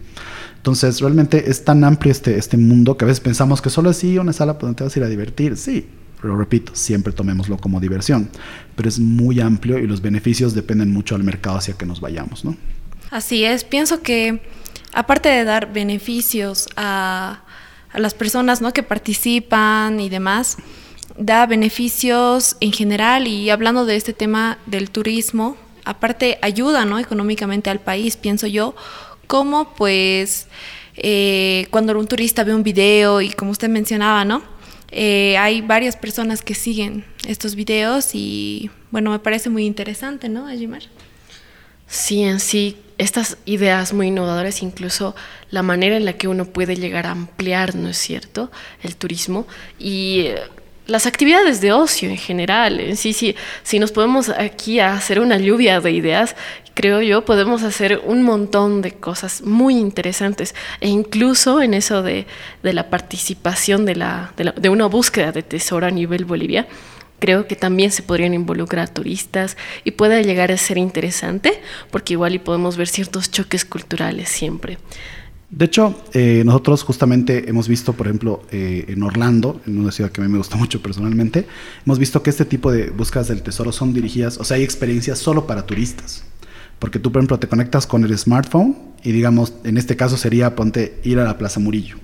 Entonces, 0.55 1.01
realmente 1.01 1.49
es 1.49 1.65
tan 1.65 1.83
amplio 1.83 2.11
este, 2.11 2.37
este 2.37 2.57
mundo 2.57 2.95
que 2.95 3.05
a 3.05 3.07
veces 3.07 3.21
pensamos 3.21 3.59
que 3.59 3.71
solo 3.71 3.89
así 3.89 4.19
una 4.19 4.33
sala 4.33 4.53
donde 4.53 4.75
te 4.75 4.83
vas 4.83 4.95
a 4.95 4.99
ir 4.99 5.05
a 5.05 5.09
divertir. 5.09 5.57
Sí, 5.57 5.87
lo 6.21 6.37
repito, 6.37 6.73
siempre 6.75 7.11
tomémoslo 7.11 7.57
como 7.57 7.79
diversión. 7.79 8.29
Pero 8.75 8.87
es 8.87 8.99
muy 8.99 9.39
amplio 9.39 9.79
y 9.79 9.87
los 9.87 10.03
beneficios 10.03 10.53
dependen 10.53 10.93
mucho 10.93 11.15
del 11.15 11.23
mercado 11.23 11.57
hacia 11.57 11.73
que 11.73 11.87
nos 11.87 12.01
vayamos, 12.01 12.45
¿no? 12.45 12.55
Así 13.09 13.45
es. 13.45 13.63
Pienso 13.63 14.03
que 14.03 14.43
aparte 14.93 15.29
de 15.29 15.43
dar 15.43 15.73
beneficios 15.73 16.67
a 16.75 17.45
a 17.91 17.99
las 17.99 18.13
personas 18.13 18.61
¿no? 18.61 18.73
que 18.73 18.83
participan 18.83 19.99
y 19.99 20.09
demás, 20.09 20.57
da 21.17 21.45
beneficios 21.45 22.55
en 22.59 22.71
general 22.71 23.27
y 23.27 23.49
hablando 23.49 23.85
de 23.85 23.95
este 23.95 24.13
tema 24.13 24.57
del 24.65 24.89
turismo, 24.89 25.57
aparte 25.85 26.37
ayuda 26.41 26.85
¿no? 26.85 26.99
económicamente 26.99 27.69
al 27.69 27.79
país, 27.79 28.15
pienso 28.15 28.47
yo, 28.47 28.75
como 29.27 29.73
pues 29.73 30.47
eh, 30.95 31.67
cuando 31.69 31.97
un 31.97 32.07
turista 32.07 32.43
ve 32.43 32.53
un 32.53 32.63
video 32.63 33.21
y 33.21 33.29
como 33.29 33.51
usted 33.51 33.69
mencionaba, 33.69 34.25
¿no? 34.25 34.41
Eh, 34.91 35.37
hay 35.37 35.61
varias 35.61 35.95
personas 35.95 36.41
que 36.41 36.55
siguen 36.55 37.05
estos 37.27 37.53
videos 37.53 38.15
y 38.15 38.71
bueno, 38.89 39.11
me 39.11 39.19
parece 39.19 39.49
muy 39.49 39.65
interesante, 39.65 40.29
¿no, 40.29 40.47
Ajimar? 40.47 40.81
Sí, 41.89 42.21
en 42.21 42.39
sí, 42.39 42.77
estas 42.99 43.37
ideas 43.45 43.93
muy 43.93 44.07
innovadoras, 44.07 44.61
incluso 44.61 45.15
la 45.49 45.63
manera 45.63 45.97
en 45.97 46.05
la 46.05 46.13
que 46.13 46.27
uno 46.27 46.45
puede 46.45 46.75
llegar 46.75 47.07
a 47.07 47.11
ampliar, 47.11 47.73
¿no 47.75 47.89
es 47.89 47.97
cierto?, 47.97 48.51
el 48.83 48.95
turismo 48.95 49.47
y 49.79 50.25
eh, 50.27 50.35
las 50.85 51.07
actividades 51.07 51.61
de 51.61 51.71
ocio 51.71 52.09
en 52.09 52.17
general. 52.17 52.79
En 52.79 52.95
sí, 52.95 53.13
sí, 53.13 53.35
si 53.63 53.79
nos 53.79 53.91
podemos 53.91 54.29
aquí 54.29 54.79
hacer 54.79 55.19
una 55.19 55.37
lluvia 55.37 55.81
de 55.81 55.91
ideas, 55.91 56.35
creo 56.75 57.01
yo, 57.01 57.25
podemos 57.25 57.63
hacer 57.63 58.01
un 58.05 58.21
montón 58.21 58.83
de 58.83 58.91
cosas 58.91 59.41
muy 59.41 59.75
interesantes. 59.75 60.53
E 60.79 60.89
incluso 60.89 61.61
en 61.61 61.73
eso 61.73 62.03
de, 62.03 62.27
la 62.61 62.89
participación 62.89 63.85
de, 63.85 63.95
la, 63.95 64.33
de 64.35 64.69
una 64.69 64.85
búsqueda 64.85 65.31
de 65.31 65.41
tesoro 65.41 65.87
a 65.87 65.91
nivel 65.91 66.25
Bolivia, 66.25 66.67
creo 67.19 67.47
que 67.47 67.55
también 67.55 67.91
se 67.91 68.03
podrían 68.03 68.33
involucrar 68.33 68.89
turistas 68.89 69.57
y 69.83 69.91
puede 69.91 70.23
llegar 70.23 70.51
a 70.51 70.57
ser 70.57 70.77
interesante 70.77 71.53
porque 71.91 72.13
igual 72.13 72.35
y 72.35 72.39
podemos 72.39 72.77
ver 72.77 72.87
ciertos 72.87 73.29
choques 73.29 73.65
culturales 73.65 74.29
siempre. 74.29 74.77
De 75.49 75.65
hecho, 75.65 75.99
eh, 76.13 76.43
nosotros 76.45 76.83
justamente 76.83 77.49
hemos 77.49 77.67
visto, 77.67 77.93
por 77.93 78.05
ejemplo, 78.05 78.43
eh, 78.51 78.85
en 78.87 79.01
Orlando, 79.01 79.59
en 79.65 79.79
una 79.79 79.91
ciudad 79.91 80.11
que 80.11 80.21
a 80.21 80.23
mí 80.23 80.29
me 80.29 80.37
gusta 80.37 80.57
mucho 80.57 80.81
personalmente, 80.81 81.47
hemos 81.85 81.97
visto 81.97 82.21
que 82.21 82.29
este 82.29 82.45
tipo 82.45 82.71
de 82.71 82.91
búsquedas 82.91 83.29
del 83.29 83.41
tesoro 83.41 83.71
son 83.71 83.93
dirigidas, 83.93 84.37
o 84.37 84.43
sea, 84.43 84.57
hay 84.57 84.63
experiencias 84.63 85.17
solo 85.17 85.47
para 85.47 85.65
turistas. 85.65 86.23
Porque 86.77 86.99
tú, 86.99 87.11
por 87.11 87.21
ejemplo, 87.21 87.39
te 87.39 87.47
conectas 87.47 87.87
con 87.87 88.03
el 88.03 88.15
smartphone 88.17 88.77
y 89.03 89.11
digamos, 89.11 89.53
en 89.63 89.77
este 89.77 89.95
caso 89.95 90.17
sería, 90.17 90.55
ponte, 90.55 90.99
ir 91.03 91.19
a 91.19 91.23
la 91.23 91.37
Plaza 91.37 91.59
Murillo 91.59 91.97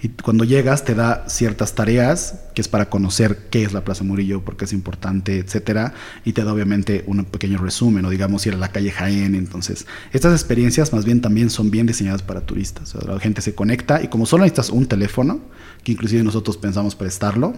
y 0.00 0.10
cuando 0.10 0.44
llegas 0.44 0.84
te 0.84 0.94
da 0.94 1.24
ciertas 1.28 1.74
tareas 1.74 2.40
que 2.54 2.60
es 2.60 2.68
para 2.68 2.88
conocer 2.88 3.48
qué 3.50 3.64
es 3.64 3.72
la 3.72 3.84
Plaza 3.84 4.04
Murillo, 4.04 4.44
por 4.44 4.56
qué 4.56 4.64
es 4.64 4.72
importante, 4.72 5.38
etcétera, 5.38 5.94
y 6.24 6.32
te 6.32 6.44
da 6.44 6.52
obviamente 6.52 7.04
un 7.06 7.24
pequeño 7.24 7.58
resumen 7.58 8.04
o 8.04 8.10
digamos 8.10 8.46
ir 8.46 8.54
a 8.54 8.56
la 8.56 8.70
calle 8.70 8.90
Jaén. 8.90 9.34
Entonces, 9.34 9.86
estas 10.12 10.32
experiencias 10.32 10.92
más 10.92 11.04
bien 11.04 11.20
también 11.20 11.50
son 11.50 11.70
bien 11.70 11.86
diseñadas 11.86 12.22
para 12.22 12.42
turistas. 12.42 12.94
la 13.06 13.18
gente 13.18 13.42
se 13.42 13.54
conecta 13.54 14.02
y 14.02 14.08
como 14.08 14.26
solo 14.26 14.44
necesitas 14.44 14.70
un 14.70 14.86
teléfono, 14.86 15.40
que 15.82 15.92
inclusive 15.92 16.22
nosotros 16.22 16.56
pensamos 16.56 16.94
prestarlo 16.94 17.54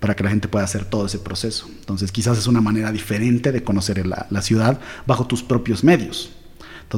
para 0.00 0.16
que 0.16 0.24
la 0.24 0.30
gente 0.30 0.48
pueda 0.48 0.64
hacer 0.64 0.84
todo 0.84 1.06
ese 1.06 1.18
proceso. 1.18 1.68
Entonces, 1.80 2.10
quizás 2.10 2.38
es 2.38 2.46
una 2.46 2.60
manera 2.60 2.90
diferente 2.92 3.52
de 3.52 3.62
conocer 3.62 4.06
la, 4.06 4.26
la 4.30 4.42
ciudad 4.42 4.80
bajo 5.06 5.26
tus 5.26 5.42
propios 5.42 5.84
medios 5.84 6.32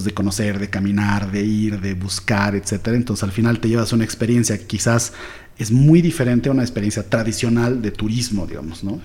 de 0.02 0.12
conocer, 0.12 0.58
de 0.58 0.68
caminar, 0.68 1.30
de 1.30 1.44
ir, 1.44 1.80
de 1.80 1.94
buscar, 1.94 2.56
etcétera. 2.56 2.96
Entonces 2.96 3.22
al 3.22 3.30
final 3.30 3.60
te 3.60 3.68
llevas 3.68 3.92
una 3.92 4.02
experiencia 4.02 4.58
que 4.58 4.66
quizás 4.66 5.12
es 5.56 5.70
muy 5.70 6.02
diferente 6.02 6.48
a 6.48 6.52
una 6.52 6.62
experiencia 6.62 7.08
tradicional 7.08 7.80
de 7.80 7.92
turismo, 7.92 8.44
digamos, 8.46 8.82
¿no? 8.82 9.00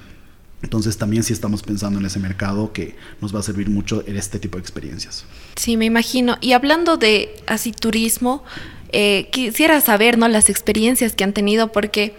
Entonces 0.62 0.98
también 0.98 1.24
sí 1.24 1.32
estamos 1.32 1.62
pensando 1.62 2.00
en 2.00 2.06
ese 2.06 2.20
mercado 2.20 2.74
que 2.74 2.96
nos 3.22 3.34
va 3.34 3.40
a 3.40 3.44
servir 3.44 3.70
mucho 3.70 4.04
en 4.08 4.18
este 4.18 4.40
tipo 4.40 4.58
de 4.58 4.62
experiencias. 4.62 5.26
Sí, 5.56 5.78
me 5.78 5.86
imagino. 5.86 6.38
Y 6.42 6.54
hablando 6.54 6.98
de 6.98 7.36
así 7.46 7.72
turismo, 7.72 8.44
eh, 8.92 9.30
quisiera 9.32 9.80
saber, 9.82 10.18
¿no? 10.18 10.28
Las 10.28 10.50
experiencias 10.50 11.14
que 11.14 11.24
han 11.24 11.34
tenido 11.34 11.72
porque 11.72 12.16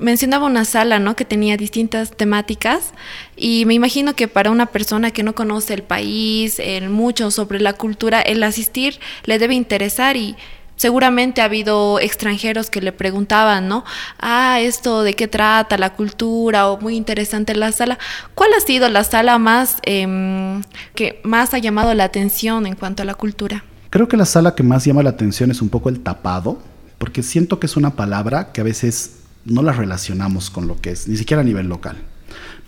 mencionaba 0.00 0.46
una 0.46 0.64
sala, 0.64 0.98
¿no? 0.98 1.14
Que 1.14 1.24
tenía 1.24 1.56
distintas 1.56 2.16
temáticas 2.16 2.92
y 3.36 3.64
me 3.66 3.74
imagino 3.74 4.14
que 4.14 4.26
para 4.26 4.50
una 4.50 4.66
persona 4.66 5.10
que 5.10 5.22
no 5.22 5.34
conoce 5.34 5.74
el 5.74 5.82
país, 5.82 6.58
el 6.58 6.90
mucho 6.90 7.30
sobre 7.30 7.60
la 7.60 7.74
cultura, 7.74 8.20
el 8.20 8.42
asistir 8.42 8.98
le 9.24 9.38
debe 9.38 9.54
interesar 9.54 10.16
y 10.16 10.36
seguramente 10.76 11.42
ha 11.42 11.44
habido 11.44 12.00
extranjeros 12.00 12.70
que 12.70 12.80
le 12.80 12.92
preguntaban, 12.92 13.68
¿no? 13.68 13.84
Ah, 14.18 14.60
esto 14.60 15.02
de 15.02 15.12
qué 15.12 15.28
trata 15.28 15.76
la 15.76 15.92
cultura 15.92 16.68
o 16.68 16.80
muy 16.80 16.96
interesante 16.96 17.54
la 17.54 17.70
sala. 17.70 17.98
¿Cuál 18.34 18.54
ha 18.56 18.60
sido 18.60 18.88
la 18.88 19.04
sala 19.04 19.38
más 19.38 19.76
em, 19.82 20.62
que 20.94 21.20
más 21.22 21.52
ha 21.52 21.58
llamado 21.58 21.92
la 21.92 22.04
atención 22.04 22.66
en 22.66 22.76
cuanto 22.76 23.02
a 23.02 23.06
la 23.06 23.14
cultura? 23.14 23.62
Creo 23.90 24.08
que 24.08 24.16
la 24.16 24.24
sala 24.24 24.54
que 24.54 24.62
más 24.62 24.86
llama 24.86 25.02
la 25.02 25.10
atención 25.10 25.50
es 25.50 25.60
un 25.60 25.68
poco 25.68 25.90
el 25.90 26.00
tapado, 26.00 26.58
porque 26.96 27.22
siento 27.22 27.60
que 27.60 27.66
es 27.66 27.76
una 27.76 27.96
palabra 27.96 28.52
que 28.52 28.62
a 28.62 28.64
veces 28.64 29.19
no 29.44 29.62
las 29.62 29.76
relacionamos 29.76 30.50
con 30.50 30.68
lo 30.68 30.80
que 30.80 30.90
es, 30.90 31.08
ni 31.08 31.16
siquiera 31.16 31.42
a 31.42 31.44
nivel 31.44 31.68
local. 31.68 31.96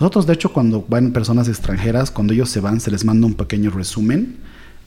Nosotros, 0.00 0.26
de 0.26 0.34
hecho, 0.34 0.52
cuando 0.52 0.84
van 0.88 1.12
personas 1.12 1.48
extranjeras, 1.48 2.10
cuando 2.10 2.32
ellos 2.32 2.50
se 2.50 2.60
van, 2.60 2.80
se 2.80 2.90
les 2.90 3.04
manda 3.04 3.26
un 3.26 3.34
pequeño 3.34 3.70
resumen 3.70 4.38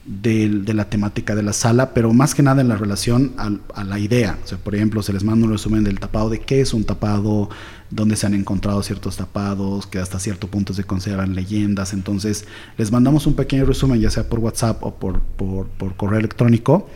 de, 0.06 0.74
la 0.74 0.90
temática 0.90 1.36
de 1.36 1.42
la 1.42 1.54
sala, 1.54 1.94
pero 1.94 2.14
más 2.14 2.36
que 2.36 2.44
nada 2.44 2.62
en 2.62 2.68
la 2.68 2.78
relación 2.78 3.34
a, 3.38 3.84
la 3.84 4.00
idea. 4.00 4.38
Por 4.64 4.76
ejemplo, 4.76 5.02
se 5.02 5.14
les 5.14 5.24
manda 5.24 5.46
un 5.46 5.52
resumen 5.52 5.84
del 5.84 6.00
tapado, 6.00 6.30
de 6.30 6.40
qué 6.40 6.62
es 6.62 6.74
un 6.74 6.84
tapado, 6.84 7.50
dónde 7.90 8.16
se 8.16 8.28
han 8.28 8.36
encontrado 8.36 8.84
ciertos 8.84 9.18
tapados, 9.18 9.88
que 9.88 10.00
hasta 10.00 10.20
cierto 10.20 10.48
punto 10.48 10.74
se 10.74 10.84
consideran 10.84 11.34
leyendas. 11.34 11.94
Entonces, 11.94 12.46
les 12.78 12.92
mandamos 12.92 13.26
un 13.26 13.34
pequeño 13.34 13.66
resumen, 13.66 14.00
ya 14.00 14.12
sea 14.12 14.30
por 14.30 14.40
WhatsApp 14.40 14.84
o 14.84 14.96
por 14.96 15.96
correo 15.98 16.20
electrónico, 16.20 16.88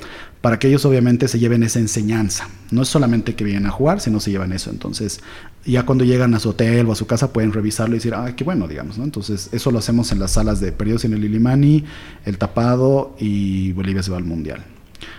para 0.42 0.58
que 0.58 0.68
ellos 0.68 0.86
obviamente 0.86 1.28
se 1.28 1.40
lleven 1.40 1.64
esa 1.64 1.80
enseñanza. 1.80 2.48
No 2.72 2.84
es 2.84 2.88
solamente 2.88 3.36
que 3.36 3.44
vienen 3.44 3.66
a 3.66 3.72
jugar, 3.72 4.00
sino 4.00 4.20
se 4.20 4.32
llevan 4.32 4.54
eso. 4.54 4.70
Entonces, 4.70 5.20
ya 5.66 5.86
cuando 5.86 6.04
llegan 6.04 6.34
a 6.34 6.40
su 6.40 6.50
hotel 6.50 6.88
o 6.88 6.92
a 6.92 6.96
su 6.96 7.06
casa 7.06 7.34
pueden 7.34 7.52
revisarlo 7.52 7.96
y 7.96 8.00
decir, 8.00 8.14
ah, 8.14 8.36
qué 8.36 8.44
bueno, 8.44 8.68
digamos, 8.68 8.98
¿no? 8.98 9.04
Entonces, 9.04 9.50
eso 9.52 9.72
lo 9.72 9.80
hacemos 9.80 10.12
en 10.12 10.20
las 10.20 10.32
salas 10.32 10.60
de 10.60 10.72
periodos 10.72 11.06
en 11.06 11.14
el 11.14 11.24
Ilimani, 11.24 11.86
el 12.26 12.38
tapado 12.38 13.16
y 13.20 13.72
Bolivia 13.74 14.02
se 14.02 14.12
va 14.12 14.18
al 14.18 14.24
Mundial. 14.24 14.64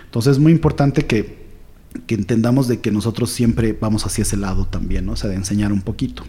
Entonces, 0.05 0.33
es 0.33 0.39
muy 0.39 0.51
importante 0.51 1.05
que, 1.05 1.37
que 2.07 2.15
entendamos 2.15 2.67
de 2.67 2.79
que 2.79 2.91
nosotros 2.91 3.29
siempre 3.31 3.77
vamos 3.79 4.05
hacia 4.05 4.23
ese 4.23 4.37
lado 4.37 4.65
también, 4.65 5.05
¿no? 5.05 5.13
O 5.13 5.15
sea, 5.15 5.29
de 5.29 5.35
enseñar 5.35 5.71
un 5.71 5.81
poquito. 5.81 6.23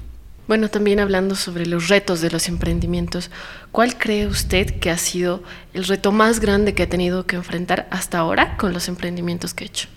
Bueno, 0.49 0.69
también 0.69 1.01
hablando 1.01 1.35
sobre 1.35 1.67
los 1.67 1.89
retos 1.89 2.21
de 2.21 2.31
los 2.31 2.49
emprendimientos, 2.49 3.31
¿cuál 3.71 3.97
cree 3.97 4.27
usted 4.27 4.79
que 4.81 4.91
ha 4.91 4.99
sido 4.99 5.43
el 5.73 5.85
reto 5.85 6.13
más 6.13 6.41
grande 6.41 6.75
que 6.75 6.83
ha 6.83 6.89
tenido 6.89 7.27
que 7.27 7.37
enfrentar 7.37 7.89
hasta 7.91 8.19
ahora 8.19 8.57
con 8.57 8.73
los 8.73 8.89
emprendimientos 8.89 9.55
que 9.55 9.65
ha 9.65 9.67
hecho? 9.69 9.89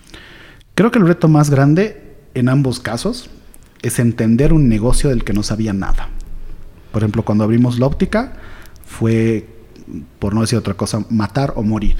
Creo 0.74 0.90
que 0.90 0.98
el 0.98 1.06
reto 1.06 1.28
más 1.28 1.50
grande 1.50 2.16
en 2.34 2.48
ambos 2.48 2.80
casos 2.80 3.28
es 3.82 3.98
entender 3.98 4.52
un 4.52 4.68
negocio 4.68 5.10
del 5.10 5.24
que 5.24 5.32
no 5.32 5.42
sabía 5.42 5.72
nada. 5.72 6.08
Por 6.92 7.02
ejemplo, 7.02 7.24
cuando 7.24 7.44
abrimos 7.44 7.78
la 7.78 7.86
óptica 7.86 8.34
fue, 8.84 9.46
por 10.18 10.34
no 10.34 10.40
decir 10.40 10.58
otra 10.58 10.74
cosa, 10.74 11.04
matar 11.10 11.52
o 11.56 11.62
morir, 11.62 11.96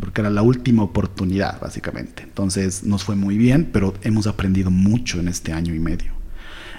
porque 0.00 0.20
era 0.20 0.30
la 0.30 0.42
última 0.42 0.82
oportunidad, 0.82 1.60
básicamente. 1.60 2.22
Entonces 2.22 2.84
nos 2.84 3.04
fue 3.04 3.16
muy 3.16 3.36
bien, 3.36 3.70
pero 3.72 3.94
hemos 4.02 4.26
aprendido 4.26 4.70
mucho 4.70 5.18
en 5.18 5.28
este 5.28 5.52
año 5.52 5.74
y 5.74 5.80
medio. 5.80 6.12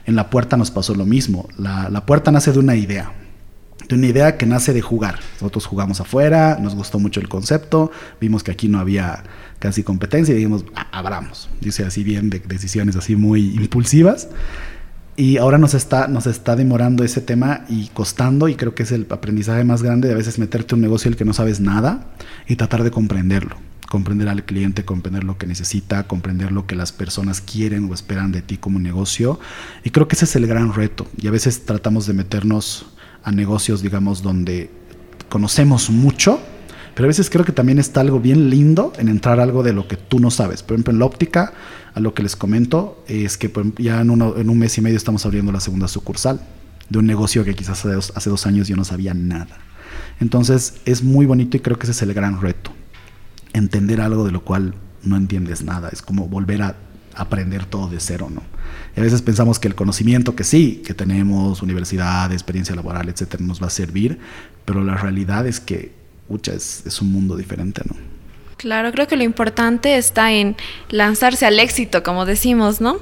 En 0.05 0.15
la 0.15 0.29
puerta 0.29 0.57
nos 0.57 0.71
pasó 0.71 0.95
lo 0.95 1.05
mismo. 1.05 1.49
La, 1.57 2.05
puerta 2.05 2.31
nace 2.31 2.51
de 2.51 2.59
una 2.59 2.75
idea, 2.75 3.11
de 3.87 3.95
una 3.95 4.07
idea 4.07 4.37
que 4.37 4.45
nace 4.45 4.73
de 4.73 4.81
jugar. 4.81 5.19
Nosotros 5.35 5.65
jugamos 5.65 5.99
afuera, 6.01 6.57
nos 6.61 6.75
gustó 6.75 6.99
mucho 6.99 7.19
el 7.19 7.29
concepto, 7.29 7.91
vimos 8.19 8.43
que 8.43 8.51
aquí 8.51 8.67
no 8.67 8.79
había 8.79 9.23
casi 9.59 9.83
competencia 9.83 10.33
y 10.33 10.37
dijimos, 10.37 10.65
ah, 10.75 10.87
abramos. 10.91 11.49
Dice 11.61 11.85
así 11.85 12.03
bien 12.03 12.29
de 12.29 12.39
decisiones 12.39 12.95
así 12.95 13.15
muy 13.15 13.55
impulsivas. 13.55 14.29
Y 15.15 15.37
ahora 15.37 15.57
nos 15.57 15.73
está, 15.73 16.07
nos 16.07 16.27
está 16.27 16.55
demorando 16.55 17.03
ese 17.03 17.19
tema 17.19 17.65
y 17.67 17.87
costando, 17.87 18.47
y 18.47 18.55
creo 18.55 18.73
que 18.73 18.83
es 18.83 18.91
el 18.93 19.05
aprendizaje 19.09 19.65
más 19.65 19.83
grande 19.83 20.07
de 20.07 20.13
a 20.13 20.17
veces 20.17 20.39
meterte 20.39 20.75
un 20.75 20.81
negocio 20.81 21.09
el 21.09 21.17
que 21.17 21.25
no 21.25 21.33
sabes 21.33 21.59
nada 21.59 22.05
y 22.47 22.55
tratar 22.55 22.83
de 22.83 22.91
comprenderlo 22.91 23.57
comprender 23.89 24.29
al 24.29 24.45
cliente, 24.45 24.85
comprender 24.85 25.23
lo 25.23 25.37
que 25.37 25.47
necesita, 25.47 26.07
comprender 26.07 26.51
lo 26.51 26.67
que 26.67 26.75
las 26.75 26.91
personas 26.91 27.41
quieren 27.41 27.89
o 27.89 27.93
esperan 27.93 28.31
de 28.31 28.41
ti 28.41 28.57
como 28.57 28.79
negocio. 28.79 29.39
Y 29.83 29.89
creo 29.89 30.07
que 30.07 30.15
ese 30.15 30.25
es 30.25 30.35
el 30.35 30.47
gran 30.47 30.73
reto. 30.73 31.07
Y 31.17 31.27
a 31.27 31.31
veces 31.31 31.65
tratamos 31.65 32.05
de 32.05 32.13
meternos 32.13 32.85
a 33.29 33.31
negocios, 33.31 33.81
digamos, 33.81 34.21
donde 34.21 34.69
conocemos 35.29 35.89
mucho, 35.89 36.39
pero 36.95 37.05
a 37.05 37.07
veces 37.07 37.29
creo 37.29 37.45
que 37.45 37.51
también 37.51 37.79
está 37.79 38.01
algo 38.01 38.19
bien 38.19 38.49
lindo 38.49 38.91
en 38.97 39.07
entrar 39.07 39.39
algo 39.39 39.63
de 39.63 39.71
lo 39.71 39.87
que 39.87 39.95
tú 39.95 40.19
no 40.19 40.31
sabes. 40.31 40.63
Por 40.63 40.73
ejemplo, 40.73 40.91
en 40.91 40.99
la 40.99 41.05
óptica, 41.05 41.53
a 41.93 41.99
lo 41.99 42.13
que 42.13 42.23
les 42.23 42.35
comento, 42.35 43.03
es 43.07 43.37
que 43.37 43.51
ya 43.77 44.01
en, 44.01 44.09
un 44.09 44.57
mes 44.59 44.77
y 44.77 44.81
medio 44.81 44.97
estamos 44.97 45.25
abriendo 45.25 45.51
la 45.51 45.59
segunda 45.59 45.87
sucursal 45.87 46.41
de 46.89 46.99
un 46.99 47.05
negocio 47.05 47.45
que 47.45 47.53
quizás 47.53 47.79
hace 47.79 47.93
dos, 47.93 48.11
hace 48.15 48.29
dos 48.29 48.45
años 48.47 48.67
yo 48.67 48.75
no 48.75 48.83
sabía 48.83 49.13
nada. 49.13 49.57
Entonces 50.19 50.81
es 50.85 51.03
muy 51.03 51.25
bonito 51.25 51.55
y 51.55 51.59
creo 51.61 51.77
que 51.77 51.83
ese 51.83 51.91
es 51.91 52.01
el 52.01 52.13
gran 52.13 52.41
reto 52.41 52.71
entender 53.53 54.01
algo 54.01 54.25
de 54.25 54.31
lo 54.31 54.43
cual 54.43 54.75
no 55.03 55.15
entiendes 55.15 55.63
nada. 55.63 55.89
Es 55.89 56.01
como 56.01 56.27
volver 56.27 56.61
a 56.61 56.75
aprender 57.19 57.65
todo 57.65 57.87
de 57.87 57.99
cero, 57.99 58.29
¿no? 58.31 58.41
Y 58.95 58.99
a 58.99 59.03
veces 59.03 59.21
pensamos 59.21 59.59
que 59.59 59.67
el 59.67 59.75
conocimiento 59.75 60.35
que 60.35 60.43
sí, 60.43 60.81
que 60.85 60.93
tenemos, 60.93 61.61
universidad, 61.61 62.31
experiencia 62.31 62.75
laboral, 62.75 63.09
etcétera, 63.09 63.43
nos 63.43 63.61
va 63.61 63.67
a 63.67 63.71
servir, 63.71 64.19
pero 64.65 64.83
la 64.83 64.95
realidad 64.95 65.45
es 65.45 65.59
que, 65.59 65.91
ucha, 66.27 66.53
es, 66.53 66.83
es 66.85 67.01
un 67.01 67.11
mundo 67.11 67.35
diferente, 67.35 67.81
¿no? 67.85 67.95
Claro, 68.59 68.91
creo 68.91 69.07
que 69.07 69.15
lo 69.15 69.23
importante 69.23 69.97
está 69.97 70.33
en 70.33 70.57
lanzarse 70.89 71.45
al 71.45 71.61
éxito, 71.61 72.03
como 72.03 72.25
decimos, 72.25 72.81
¿no? 72.81 72.97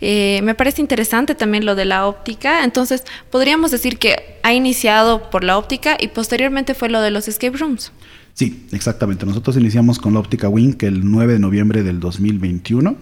Eh, 0.00 0.40
me 0.44 0.54
parece 0.54 0.80
interesante 0.80 1.34
también 1.34 1.66
lo 1.66 1.74
de 1.74 1.86
la 1.86 2.06
óptica. 2.06 2.62
Entonces, 2.62 3.02
podríamos 3.28 3.72
decir 3.72 3.98
que 3.98 4.38
ha 4.44 4.54
iniciado 4.54 5.28
por 5.28 5.42
la 5.42 5.58
óptica 5.58 5.96
y 5.98 6.06
posteriormente 6.06 6.74
fue 6.74 6.88
lo 6.88 7.00
de 7.00 7.10
los 7.10 7.26
escape 7.26 7.58
rooms. 7.58 7.90
Sí, 8.34 8.68
exactamente. 8.70 9.26
Nosotros 9.26 9.56
iniciamos 9.56 9.98
con 9.98 10.14
la 10.14 10.20
óptica 10.20 10.48
Wink 10.48 10.84
el 10.84 11.10
9 11.10 11.32
de 11.32 11.38
noviembre 11.40 11.82
del 11.82 11.98
2021. 11.98 12.94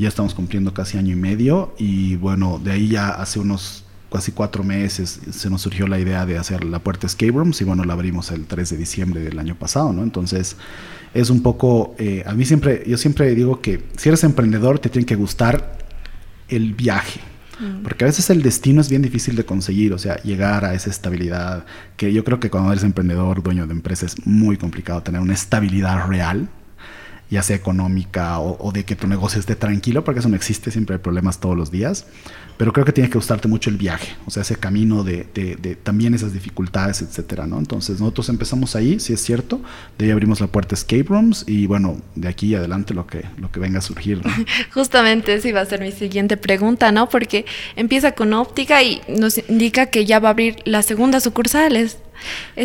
Ya 0.00 0.08
estamos 0.08 0.34
cumpliendo 0.34 0.74
casi 0.74 0.98
año 0.98 1.12
y 1.12 1.16
medio 1.16 1.74
y 1.78 2.16
bueno, 2.16 2.60
de 2.62 2.72
ahí 2.72 2.88
ya 2.88 3.10
hace 3.10 3.38
unos 3.38 3.84
casi 4.12 4.32
cuatro 4.32 4.64
meses 4.64 5.20
se 5.30 5.50
nos 5.50 5.62
surgió 5.62 5.86
la 5.86 6.00
idea 6.00 6.26
de 6.26 6.36
hacer 6.36 6.64
la 6.64 6.80
puerta 6.80 7.06
Escape 7.06 7.30
Rooms 7.30 7.60
y 7.60 7.64
bueno, 7.64 7.84
la 7.84 7.92
abrimos 7.92 8.32
el 8.32 8.46
3 8.46 8.70
de 8.70 8.76
diciembre 8.76 9.20
del 9.20 9.38
año 9.38 9.54
pasado, 9.54 9.92
¿no? 9.92 10.02
Entonces 10.02 10.56
es 11.14 11.30
un 11.30 11.42
poco, 11.42 11.94
eh, 11.98 12.24
a 12.26 12.32
mí 12.32 12.44
siempre, 12.44 12.82
yo 12.86 12.96
siempre 12.96 13.32
digo 13.34 13.60
que 13.60 13.84
si 13.96 14.08
eres 14.08 14.24
emprendedor 14.24 14.80
te 14.80 14.88
tiene 14.88 15.06
que 15.06 15.14
gustar 15.14 15.78
el 16.48 16.74
viaje, 16.74 17.20
Mm. 17.60 17.82
Porque 17.82 18.04
a 18.04 18.06
veces 18.06 18.30
el 18.30 18.42
destino 18.42 18.80
es 18.80 18.88
bien 18.88 19.02
difícil 19.02 19.36
de 19.36 19.44
conseguir, 19.44 19.92
o 19.92 19.98
sea, 19.98 20.16
llegar 20.22 20.64
a 20.64 20.74
esa 20.74 20.90
estabilidad, 20.90 21.64
que 21.96 22.12
yo 22.12 22.24
creo 22.24 22.40
que 22.40 22.50
cuando 22.50 22.72
eres 22.72 22.84
emprendedor, 22.84 23.42
dueño 23.42 23.66
de 23.66 23.72
empresa, 23.72 24.06
es 24.06 24.26
muy 24.26 24.56
complicado 24.56 25.02
tener 25.02 25.20
una 25.20 25.34
estabilidad 25.34 26.08
real, 26.08 26.48
ya 27.30 27.42
sea 27.42 27.56
económica 27.56 28.38
o, 28.40 28.72
de 28.72 28.84
que 28.84 28.96
tu 28.96 29.06
negocio 29.06 29.40
esté 29.40 29.56
tranquilo, 29.56 30.04
porque 30.04 30.20
eso 30.20 30.28
no 30.28 30.36
existe, 30.36 30.70
siempre 30.70 30.96
hay 30.96 31.02
problemas 31.02 31.38
todos 31.38 31.56
los 31.56 31.70
días 31.70 32.06
pero 32.60 32.74
creo 32.74 32.84
que 32.84 32.92
tiene 32.92 33.08
que 33.08 33.16
gustarte 33.16 33.48
mucho 33.48 33.70
el 33.70 33.78
viaje, 33.78 34.14
o 34.26 34.30
sea, 34.30 34.42
ese 34.42 34.54
camino 34.54 35.02
de, 35.02 35.24
también 35.82 36.12
esas 36.12 36.34
dificultades, 36.34 37.00
etcétera, 37.00 37.46
¿no? 37.46 37.58
Entonces 37.58 38.00
nosotros 38.00 38.28
empezamos 38.28 38.76
ahí, 38.76 39.00
si 39.00 39.14
es 39.14 39.22
cierto, 39.22 39.62
de 39.96 40.04
ahí 40.04 40.10
abrimos 40.10 40.42
la 40.42 40.46
puerta 40.46 40.74
Escape 40.74 41.04
Rooms 41.04 41.44
y 41.46 41.66
bueno, 41.66 42.02
de 42.16 42.28
aquí 42.28 42.54
adelante 42.54 42.92
lo 42.92 43.06
que, 43.06 43.24
lo 43.38 43.50
que 43.50 43.60
venga 43.60 43.78
a 43.78 43.80
surgir. 43.80 44.20
Justamente 44.74 45.32
esa 45.32 45.48
iba 45.48 45.62
a 45.62 45.64
ser 45.64 45.80
mi 45.80 45.90
siguiente 45.90 46.36
pregunta, 46.36 46.92
¿no? 46.92 47.08
Porque 47.08 47.46
empieza 47.76 48.12
con 48.12 48.34
óptica 48.34 48.82
y 48.82 49.00
nos 49.08 49.38
indica 49.48 49.86
que 49.86 50.04
ya 50.04 50.18
va 50.18 50.28
a 50.28 50.32
abrir 50.32 50.56
la 50.66 50.82
segunda 50.82 51.20
sucursal, 51.20 51.76
es, 51.76 51.96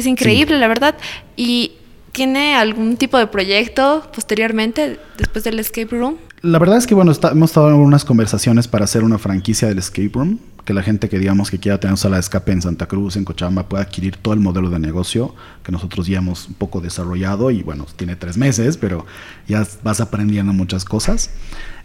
increíble, 0.06 0.60
la 0.60 0.68
verdad. 0.68 0.98
Y 1.38 1.72
¿Tiene 2.16 2.56
algún 2.56 2.96
tipo 2.96 3.18
de 3.18 3.28
proyecto 3.28 4.10
posteriormente, 4.16 4.98
después 5.18 5.44
del 5.44 5.60
escape 5.60 5.90
room? 5.98 6.16
La 6.42 6.60
verdad 6.60 6.78
es 6.78 6.88
que, 6.88 6.96
bueno, 6.96 7.12
hemos 7.12 7.50
estado 7.50 7.68
en 7.68 7.76
unas 7.76 8.06
conversaciones 8.06 8.70
para 8.70 8.86
hacer 8.86 9.04
una 9.04 9.18
franquicia 9.18 9.68
del 9.68 9.80
escape 9.80 10.12
room, 10.14 10.40
que 10.64 10.74
la 10.74 10.82
gente 10.82 11.10
que 11.10 11.20
digamos 11.20 11.52
que 11.52 11.60
quiera 11.60 11.78
tener 11.78 11.98
sala 11.98 12.16
de 12.16 12.22
escape 12.22 12.54
en 12.54 12.62
Santa 12.62 12.86
Cruz, 12.86 13.18
en 13.18 13.26
Cochabamba, 13.26 13.68
pueda 13.68 13.84
adquirir 13.84 14.16
todo 14.16 14.34
el 14.34 14.40
modelo 14.40 14.70
de 14.70 14.80
negocio 14.80 15.36
que 15.62 15.74
nosotros 15.74 16.08
ya 16.08 16.20
hemos 16.20 16.48
un 16.48 16.54
poco 16.54 16.80
desarrollado 16.80 17.52
y, 17.52 17.64
bueno, 17.64 17.86
tiene 17.98 18.16
tres 18.16 18.38
meses, 18.38 18.78
pero 18.78 19.06
ya 19.46 19.68
vas 19.84 20.00
aprendiendo 20.00 20.54
muchas 20.54 20.86
cosas. 20.86 21.32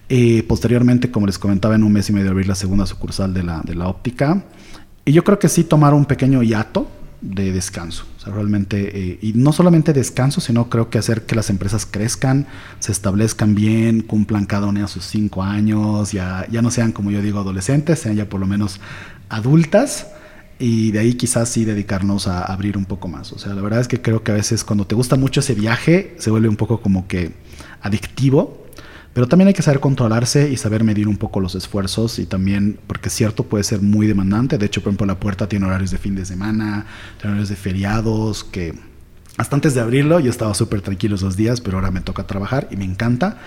Eh, 0.09 0.45
posteriormente, 0.47 1.11
como 1.11 1.27
les 1.27 1.41
comentaba, 1.41 1.75
en 1.75 1.83
un 1.83 1.93
mes 1.93 2.09
y 2.09 2.13
medio 2.13 2.31
abrir 2.31 2.47
la 2.47 2.55
segunda 2.55 2.87
sucursal 2.87 3.35
de 3.35 3.43
la, 3.43 3.63
de 3.65 3.75
la 3.75 3.89
óptica. 3.89 4.45
Y 5.05 5.11
yo 5.11 5.25
creo 5.25 5.41
que 5.41 5.49
sí 5.49 5.65
tomar 5.65 5.93
un 5.93 6.05
pequeño 6.05 6.45
hiato 6.45 6.87
de 7.21 7.53
descanso. 7.53 8.05
O 8.17 8.21
sea, 8.21 8.33
realmente, 8.33 9.13
eh, 9.13 9.19
y 9.21 9.33
no 9.35 9.53
solamente 9.53 9.93
descanso, 9.93 10.41
sino 10.41 10.69
creo 10.69 10.91
que 10.91 10.99
hacer 10.99 11.27
que 11.27 11.35
las 11.35 11.51
empresas 11.51 11.87
crezcan, 11.87 12.47
se 12.79 12.93
establezcan 12.93 13.55
bien, 13.55 14.01
cumplan 14.03 14.47
cada 14.47 14.67
una 14.67 14.83
de 14.83 14.89
sus 14.89 15.05
cinco 15.05 15.43
años, 15.43 16.13
ya, 16.13 16.47
ya 16.51 16.63
no 16.63 16.71
sean, 16.71 16.93
como 16.93 17.11
yo 17.11 17.23
digo, 17.23 17.39
adolescentes, 17.39 17.99
sean 17.99 18.17
ya 18.17 18.29
por 18.29 18.41
lo 18.41 18.47
menos 18.47 18.81
adultas. 19.29 20.09
Y 20.59 20.91
de 20.91 20.99
ahí 20.99 21.15
quizás 21.15 21.49
sí 21.49 21.65
dedicarnos 21.65 22.27
a 22.27 22.43
abrir 22.43 22.77
un 22.77 22.85
poco 22.85 23.09
más. 23.09 23.33
O 23.33 23.39
sea, 23.39 23.55
la 23.55 23.63
verdad 23.63 23.81
es 23.81 23.89
que 23.89 24.03
creo 24.03 24.23
que 24.23 24.33
a 24.33 24.35
veces 24.35 24.63
cuando 24.63 24.87
te 24.87 24.95
gusta 24.95 25.17
mucho 25.17 25.41
ese 25.41 25.55
viaje, 25.55 26.15
se 26.19 26.31
vuelve 26.31 26.49
un 26.49 26.57
poco 26.57 26.83
como 26.83 27.09
que 27.09 27.33
adictivo 27.81 28.60
pero 29.13 29.27
también 29.27 29.49
hay 29.49 29.55
que 29.55 29.63
saber 29.63 29.81
controlarse 29.81 30.51
y 30.51 30.57
saber 30.57 30.85
medir 30.85 31.09
un 31.09 31.17
poco 31.17 31.41
los 31.41 31.55
esfuerzos 31.55 32.19
y 32.19 32.27
también, 32.27 32.79
porque 32.87 33.09
es 33.09 33.15
cierto, 33.15 33.43
puede 33.45 33.65
ser 33.65 33.83
muy 33.83 34.07
demandante. 34.07 34.57
De 34.57 34.67
hecho, 34.67 34.83
por 34.83 34.91
ejemplo, 34.91 35.07
la 35.07 35.19
puerta 35.19 35.49
tiene 35.49 35.67
horarios 35.67 35.91
de 35.91 35.99
fin 35.99 36.15
de 36.15 36.25
semana, 36.25 36.87
tiene 37.19 37.33
horarios 37.33 37.49
de 37.49 37.57
feriados, 37.57 38.45
que 38.45 38.79
hasta 39.37 39.57
antes 39.57 39.75
de 39.75 39.81
abrirlo 39.81 40.21
yo 40.21 40.31
estaba 40.31 40.55
súper 40.55 40.81
tranquilo 40.81 41.17
esos 41.17 41.37
días, 41.37 41.61
pero 41.61 41.79
ahora 41.79 41.91
me 41.91 42.01
toca 42.01 42.27
trabajar 42.27 42.69
y 42.71 42.77
me 42.77 42.85
encanta. 42.85 43.39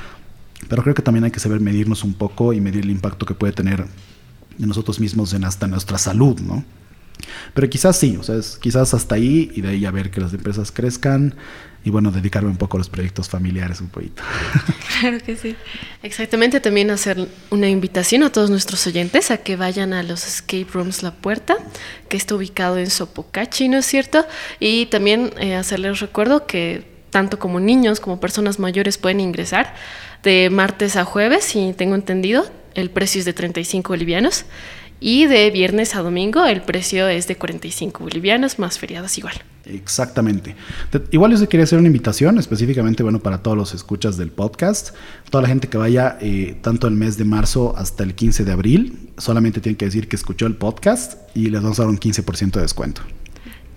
Pero 0.67 0.84
creo 0.84 0.95
que 0.95 1.02
también 1.02 1.23
hay 1.23 1.32
que 1.32 1.39
saber 1.39 1.62
medirnos 1.62 2.04
un 2.04 2.13
poco 2.13 2.54
y 2.54 2.60
medir 2.60 2.84
el 2.84 2.89
impacto 2.89 3.26
que 3.26 3.34
puede 3.34 3.54
tener 3.54 3.86
de 4.58 4.67
nosotros 4.67 4.99
mismos 4.99 5.34
en 5.34 5.45
hasta 5.45 5.67
nuestra 5.67 5.97
salud, 5.97 6.39
¿no? 6.39 6.63
Pero 7.53 7.69
quizás 7.69 7.97
sí, 7.97 8.17
o 8.17 8.23
sea, 8.23 8.39
quizás 8.59 8.93
hasta 8.93 9.15
ahí 9.15 9.51
y 9.55 9.62
de 9.62 9.69
ahí 9.69 9.86
a 9.86 9.91
ver 9.91 10.12
que 10.12 10.21
las 10.21 10.33
empresas 10.33 10.71
crezcan 10.71 11.36
y 11.86 11.89
bueno, 11.89 12.12
dedicarme 12.12 12.49
un 12.49 12.57
poco 12.57 12.77
a 12.77 12.79
los 12.79 12.89
proyectos 12.89 13.27
familiares 13.27 13.81
un 13.81 13.89
poquito. 13.89 14.23
Claro 14.99 15.19
que 15.19 15.36
sí. 15.36 15.55
Exactamente, 16.01 16.62
también 16.62 16.89
hacer 16.89 17.27
una 17.49 17.67
invitación 17.67 18.23
a 18.23 18.31
todos 18.31 18.49
nuestros 18.49 18.88
oyentes 18.88 19.31
a 19.31 19.38
que 19.38 19.57
vayan 19.57 19.91
a 19.91 20.01
los 20.01 20.25
escape 20.25 20.67
rooms 20.71 21.03
La 21.03 21.12
Puerta, 21.12 21.57
que 22.07 22.15
está 22.15 22.36
ubicado 22.36 22.77
en 22.77 22.89
Sopocachi, 22.89 23.67
¿no 23.67 23.79
es 23.79 23.86
cierto? 23.86 24.25
Y 24.62 24.86
también 24.86 25.33
eh, 25.39 25.55
hacerles 25.55 25.99
recuerdo 25.99 26.45
que 26.45 26.86
tanto 27.09 27.38
como 27.38 27.59
niños 27.59 27.99
como 27.99 28.19
personas 28.19 28.59
mayores 28.59 28.97
pueden 28.97 29.19
ingresar 29.19 29.75
de 30.23 30.49
martes 30.49 30.95
a 30.95 31.03
jueves, 31.03 31.43
si 31.43 31.73
tengo 31.73 31.95
entendido, 31.95 32.49
el 32.75 32.89
precio 32.89 33.19
es 33.19 33.25
de 33.25 33.33
35 33.33 33.89
bolivianos. 33.89 34.45
Y 34.99 35.25
de 35.25 35.51
viernes 35.51 35.95
a 35.95 36.01
domingo 36.01 36.45
el 36.45 36.62
precio 36.62 37.08
es 37.08 37.27
de 37.27 37.36
45 37.36 38.03
bolivianos 38.03 38.60
más 38.60 38.79
feriados 38.79 39.17
igual. 39.17 39.36
Exactamente. 39.65 40.56
Igual 41.12 41.38
yo 41.38 41.47
quería 41.47 41.63
hacer 41.63 41.79
una 41.79 41.88
invitación 41.88 42.38
específicamente, 42.38 43.03
bueno, 43.03 43.19
para 43.19 43.41
todos 43.41 43.56
los 43.56 43.73
escuchas 43.73 44.17
del 44.17 44.32
podcast. 44.32 44.95
Toda 45.29 45.43
la 45.43 45.47
gente 45.47 45.69
que 45.69 45.77
vaya 45.77 46.17
eh, 46.21 46.58
tanto 46.62 46.88
el 46.88 46.95
mes 46.95 47.17
de 47.17 47.23
marzo 47.23 47.73
hasta 47.77 48.03
el 48.03 48.13
15 48.13 48.43
de 48.43 48.51
abril, 48.51 49.10
solamente 49.17 49.62
tienen 49.62 49.77
que 49.77 49.86
decir 49.86 50.08
que 50.08 50.15
escuchó 50.15 50.47
el 50.47 50.56
podcast 50.56 51.15
y 51.36 51.49
les 51.49 51.62
vamos 51.62 51.79
a 51.79 51.84
dar 51.84 51.89
un 51.89 51.99
15% 51.99 52.51
de 52.51 52.62
descuento. 52.62 53.01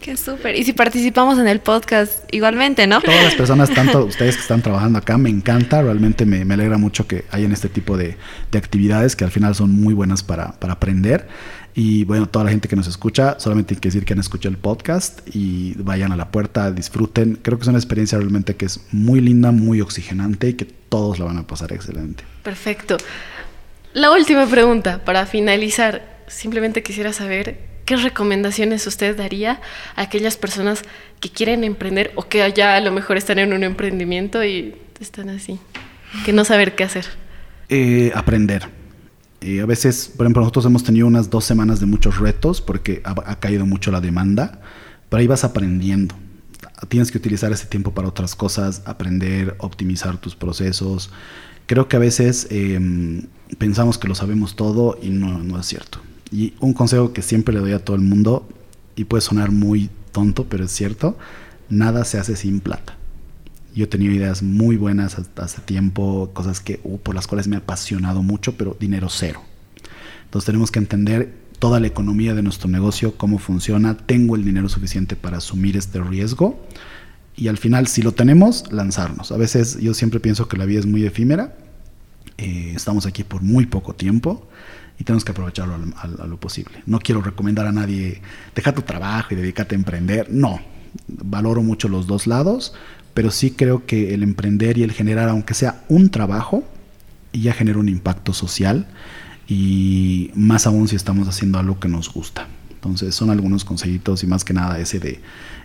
Qué 0.07 0.17
súper. 0.17 0.55
Y 0.55 0.63
si 0.63 0.73
participamos 0.73 1.37
en 1.37 1.49
el 1.49 1.59
podcast 1.59 2.33
igualmente, 2.33 2.87
¿no? 2.87 3.01
Todas 3.01 3.25
las 3.25 3.35
personas, 3.35 3.69
tanto 3.71 4.05
ustedes 4.05 4.37
que 4.37 4.43
están 4.43 4.63
trabajando 4.63 5.01
acá, 5.01 5.19
me 5.19 5.29
encanta, 5.29 5.83
realmente 5.83 6.25
me, 6.25 6.43
alegra 6.55 6.79
mucho 6.79 7.09
que 7.09 7.25
hayan 7.33 7.51
este 7.51 7.69
tipo 7.69 7.97
de, 7.97 8.17
actividades 8.57 9.17
que 9.17 9.25
al 9.25 9.33
final 9.33 9.57
son 9.57 9.73
muy 9.73 9.95
buenas 9.95 10.23
para, 10.23 10.55
aprender. 10.61 11.27
Y 11.75 12.05
bueno, 12.05 12.29
toda 12.29 12.45
la 12.45 12.53
gente 12.53 12.69
que 12.69 12.77
nos 12.77 12.87
escucha, 12.87 13.41
solamente 13.41 13.75
hay 13.75 13.81
que 13.81 13.89
decir 13.89 14.05
que 14.05 14.13
han 14.13 14.21
escuchado 14.21 14.55
el 14.55 14.59
podcast 14.59 15.23
y 15.35 15.75
vayan 15.75 16.13
a 16.13 16.17
la 16.17 16.31
puerta, 16.31 16.71
disfruten. 16.71 17.41
Creo 17.43 17.59
que 17.59 17.63
es 17.63 17.69
una 17.69 17.79
experiencia 17.79 18.17
realmente 18.17 18.55
que 18.55 18.67
es 18.67 18.83
muy 18.93 19.21
linda, 19.21 19.51
muy 19.51 19.81
oxigenante 19.81 20.51
y 20.51 20.55
que 20.55 20.67
todos 20.67 21.19
la 21.19 21.25
van 21.25 21.39
a 21.39 21.49
pasar 21.49 21.73
excelente. 21.73 22.23
Perfecto. 22.45 22.97
La 23.93 24.13
última 24.13 24.47
pregunta 24.47 25.05
para 25.05 25.27
finalizar. 25.27 26.15
Simplemente 26.29 26.85
quisiera 26.85 27.13
saber 27.13 27.76
¿qué 27.87 27.97
recomendaciones 27.97 28.87
usted 28.87 29.17
daría 29.17 29.61
a 29.95 30.03
aquellas 30.03 30.37
personas 30.37 30.83
que 31.21 31.31
quieren 31.31 31.65
emprender 31.65 32.13
o 32.17 32.29
que 32.29 32.53
ya 32.55 32.77
a 32.77 32.81
lo 32.81 32.93
mejor 32.93 33.17
están 33.17 33.39
en 33.39 33.55
un 33.55 33.63
emprendimiento 33.63 34.45
y 34.45 34.75
están 35.01 35.31
así, 35.31 35.59
que 36.27 36.33
no 36.35 36.45
saber 36.45 36.75
qué 36.75 36.85
hacer? 36.85 37.07
Eh, 37.71 38.13
aprender. 38.15 38.69
A 39.63 39.67
veces, 39.67 40.13
por 40.15 40.27
ejemplo, 40.27 40.43
nosotros 40.43 40.67
hemos 40.67 40.83
tenido 40.83 41.07
unas 41.07 41.31
dos 41.31 41.45
semanas 41.45 41.79
de 41.79 41.87
muchos 41.87 42.19
retos 42.19 42.61
porque 42.61 43.01
ha, 43.05 43.39
caído 43.39 43.65
mucho 43.65 43.93
la 43.93 44.01
demanda, 44.01 44.61
pero 45.09 45.21
ahí 45.21 45.29
vas 45.29 45.45
aprendiendo. 45.45 46.17
Tienes 46.89 47.13
que 47.13 47.19
utilizar 47.19 47.53
ese 47.53 47.67
tiempo 47.67 47.95
para 47.95 48.09
otras 48.09 48.35
cosas, 48.35 48.83
aprender, 48.87 49.55
optimizar 49.59 50.19
tus 50.19 50.35
procesos. 50.35 51.11
Creo 51.67 51.87
que 51.87 51.95
a 51.95 52.01
veces 52.01 52.49
em, 52.51 53.27
pensamos 53.59 53.99
que 53.99 54.09
lo 54.09 54.17
sabemos 54.17 54.57
todo 54.57 54.99
y 55.01 55.11
no 55.11 55.61
es 55.61 55.67
cierto. 55.67 56.01
Y 56.31 56.55
un 56.61 56.73
consejo 56.73 57.13
que 57.13 57.23
siempre 57.23 57.55
le 57.55 57.61
doy 57.61 57.73
a 57.73 57.85
todo 57.85 57.97
el 57.97 58.03
mundo, 58.03 58.49
y 58.97 59.05
puede 59.05 59.21
sonar 59.21 59.51
muy 59.53 59.91
tonto, 60.13 60.47
pero 60.49 60.65
es 60.65 60.73
cierto, 60.73 61.17
nada 61.69 62.05
se 62.05 62.19
hace 62.19 62.35
sin 62.37 62.61
plata. 62.61 62.97
Yo 63.75 63.85
he 63.85 63.89
tenido 63.89 64.15
ideas 64.15 64.43
muy 64.43 64.77
buenas 64.77 65.17
hace 65.37 65.61
tiempo, 65.61 66.31
cosas 66.33 66.61
que, 66.61 66.81
uh, 66.83 66.99
por 66.99 67.15
las 67.15 67.27
cuales 67.27 67.47
me 67.47 67.57
ha 67.57 67.59
apasionado 67.59 68.23
mucho, 68.23 68.57
pero 68.57 68.75
dinero 68.81 69.09
cero. 69.11 69.43
Entonces 70.25 70.47
tenemos 70.47 70.71
que 70.71 70.79
entender 70.79 71.35
toda 71.59 71.79
la 71.79 71.87
economía 71.87 72.35
de 72.35 72.43
nuestro 72.43 72.69
negocio, 72.69 73.17
cómo 73.17 73.39
funciona, 73.39 73.97
tengo 73.97 74.35
el 74.37 74.45
dinero 74.45 74.69
suficiente 74.69 75.15
para 75.15 75.39
asumir 75.39 75.77
este 75.77 76.01
riesgo 76.01 76.59
y 77.37 77.49
al 77.49 77.59
final, 77.59 77.87
si 77.87 78.03
lo 78.03 78.13
tenemos, 78.13 78.71
lanzarnos. 78.73 79.31
A 79.31 79.37
veces 79.37 79.79
yo 79.79 79.95
siempre 79.95 80.21
pienso 80.21 80.49
que 80.49 80.57
la 80.57 80.65
vida 80.65 80.81
es 80.81 80.87
muy 80.87 81.05
efímera, 81.05 81.57
eh, 82.39 82.73
estamos 82.75 83.07
aquí 83.07 83.25
por 83.25 83.43
muy 83.43 83.67
poco 83.67 83.95
tiempo 83.95 84.49
y 84.99 85.05
tenemos 85.05 85.25
que 85.25 85.33
aprovecharlo 85.33 85.77
a, 85.97 86.27
lo 86.27 86.39
posible. 86.39 86.83
No 86.87 86.99
quiero 86.99 87.21
recomendar 87.21 87.67
a 87.67 87.73
nadie, 87.73 88.23
deja 88.55 88.73
tu 88.73 88.83
trabajo 88.83 89.35
y 89.35 89.37
dedícate 89.37 89.75
a 89.75 89.79
emprender. 89.79 90.29
No, 90.31 90.61
valoro 91.09 91.63
mucho 91.63 91.89
los 91.89 92.07
dos 92.07 92.27
lados, 92.27 92.73
pero 93.15 93.31
sí 93.31 93.51
creo 93.51 93.87
que 93.87 94.15
el 94.15 94.23
emprender 94.23 94.79
y 94.79 94.83
el 94.83 94.93
generar, 94.93 95.29
aunque 95.29 95.55
sea 95.55 95.85
un 95.89 96.11
trabajo, 96.11 96.65
ya 97.33 97.53
genera 97.53 97.79
un 97.79 97.89
impacto 97.89 98.33
social 98.33 98.87
y 99.47 100.31
más 100.35 100.67
aún 100.67 100.89
si 100.89 100.97
estamos 100.97 101.29
haciendo 101.29 101.59
algo 101.59 101.79
que 101.79 101.89
nos 101.89 102.13
gusta. 102.13 102.49
Entonces 102.71 103.15
son 103.15 103.31
algunos 103.31 103.65
consejitos 103.65 104.23
y 104.23 104.27
más 104.27 104.45
que 104.45 104.55
nada 104.55 104.79
ese 104.79 104.99
de, 105.01 105.21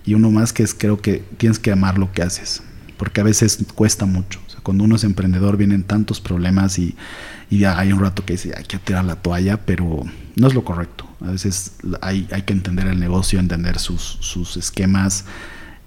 y 0.06 0.14
uno 0.16 0.32
más 0.32 0.54
que 0.54 0.64
es 0.64 0.74
creo 0.74 1.02
que 1.02 1.24
tienes 1.38 1.60
que 1.60 1.72
amar 1.72 1.98
lo 1.98 2.12
que 2.12 2.24
haces, 2.24 2.64
porque 2.98 3.22
a 3.22 3.24
veces 3.24 3.60
cuesta 3.76 4.06
mucho. 4.06 4.40
Cuando 4.64 4.84
uno 4.84 4.96
es 4.96 5.04
emprendedor 5.04 5.58
vienen 5.58 5.84
tantos 5.84 6.22
problemas 6.22 6.78
y, 6.80 6.96
y 7.50 7.66
hay 7.66 7.92
un 7.92 8.00
rato 8.00 8.26
que 8.26 8.34
dice 8.34 8.54
hay 8.56 8.64
que 8.64 8.78
tirar 8.78 9.06
la 9.06 9.16
toalla, 9.16 9.58
pero 9.66 10.04
no 10.36 10.48
es 10.48 10.54
lo 10.54 10.64
correcto. 10.64 11.06
A 11.22 11.32
veces 11.32 11.74
hay, 12.02 12.28
hay 12.32 12.44
que 12.44 12.54
entender 12.54 12.88
el 12.88 13.00
negocio, 13.00 13.40
entender 13.40 13.80
sus, 13.80 14.02
sus 14.02 14.58
esquemas 14.58 15.26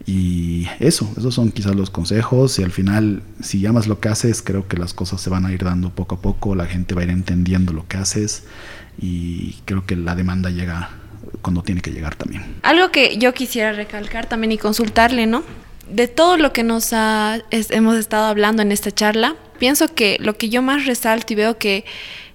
y 0.06 0.66
eso, 0.80 1.10
esos 1.16 1.34
son 1.34 1.50
quizás 1.50 1.74
los 1.74 1.88
consejos 1.88 2.58
y 2.58 2.62
al 2.62 2.70
final 2.70 3.22
si 3.40 3.60
llamas 3.60 3.86
lo 3.86 4.00
que 4.00 4.10
haces 4.10 4.42
creo 4.42 4.68
que 4.68 4.76
las 4.76 4.92
cosas 4.92 5.20
se 5.20 5.30
van 5.30 5.46
a 5.46 5.52
ir 5.52 5.64
dando 5.64 5.90
poco 5.90 6.16
a 6.16 6.20
poco, 6.20 6.54
la 6.54 6.66
gente 6.66 6.94
va 6.94 7.00
a 7.00 7.04
ir 7.04 7.10
entendiendo 7.10 7.72
lo 7.72 7.86
que 7.88 7.96
haces 7.96 8.44
y 9.00 9.54
creo 9.64 9.86
que 9.86 9.96
la 9.96 10.14
demanda 10.14 10.50
llega 10.50 10.90
cuando 11.40 11.62
tiene 11.62 11.80
que 11.80 11.90
llegar 11.90 12.16
también. 12.16 12.56
Algo 12.62 12.90
que 12.90 13.16
yo 13.18 13.32
quisiera 13.32 13.72
recalcar 13.72 14.26
también 14.26 14.52
y 14.52 14.58
consultarle, 14.58 15.26
¿no? 15.26 15.42
De 15.88 16.08
todo 16.08 16.36
lo 16.36 16.52
que 16.52 16.62
nos 16.62 16.92
hemos 17.50 17.96
estado 17.96 18.26
hablando 18.26 18.62
en 18.62 18.72
esta 18.72 18.90
charla, 18.90 19.36
pienso 19.58 19.94
que 19.94 20.16
lo 20.20 20.36
que 20.36 20.48
yo 20.48 20.62
más 20.62 20.86
resalto 20.86 21.32
y 21.32 21.36
veo 21.36 21.58
que 21.58 21.84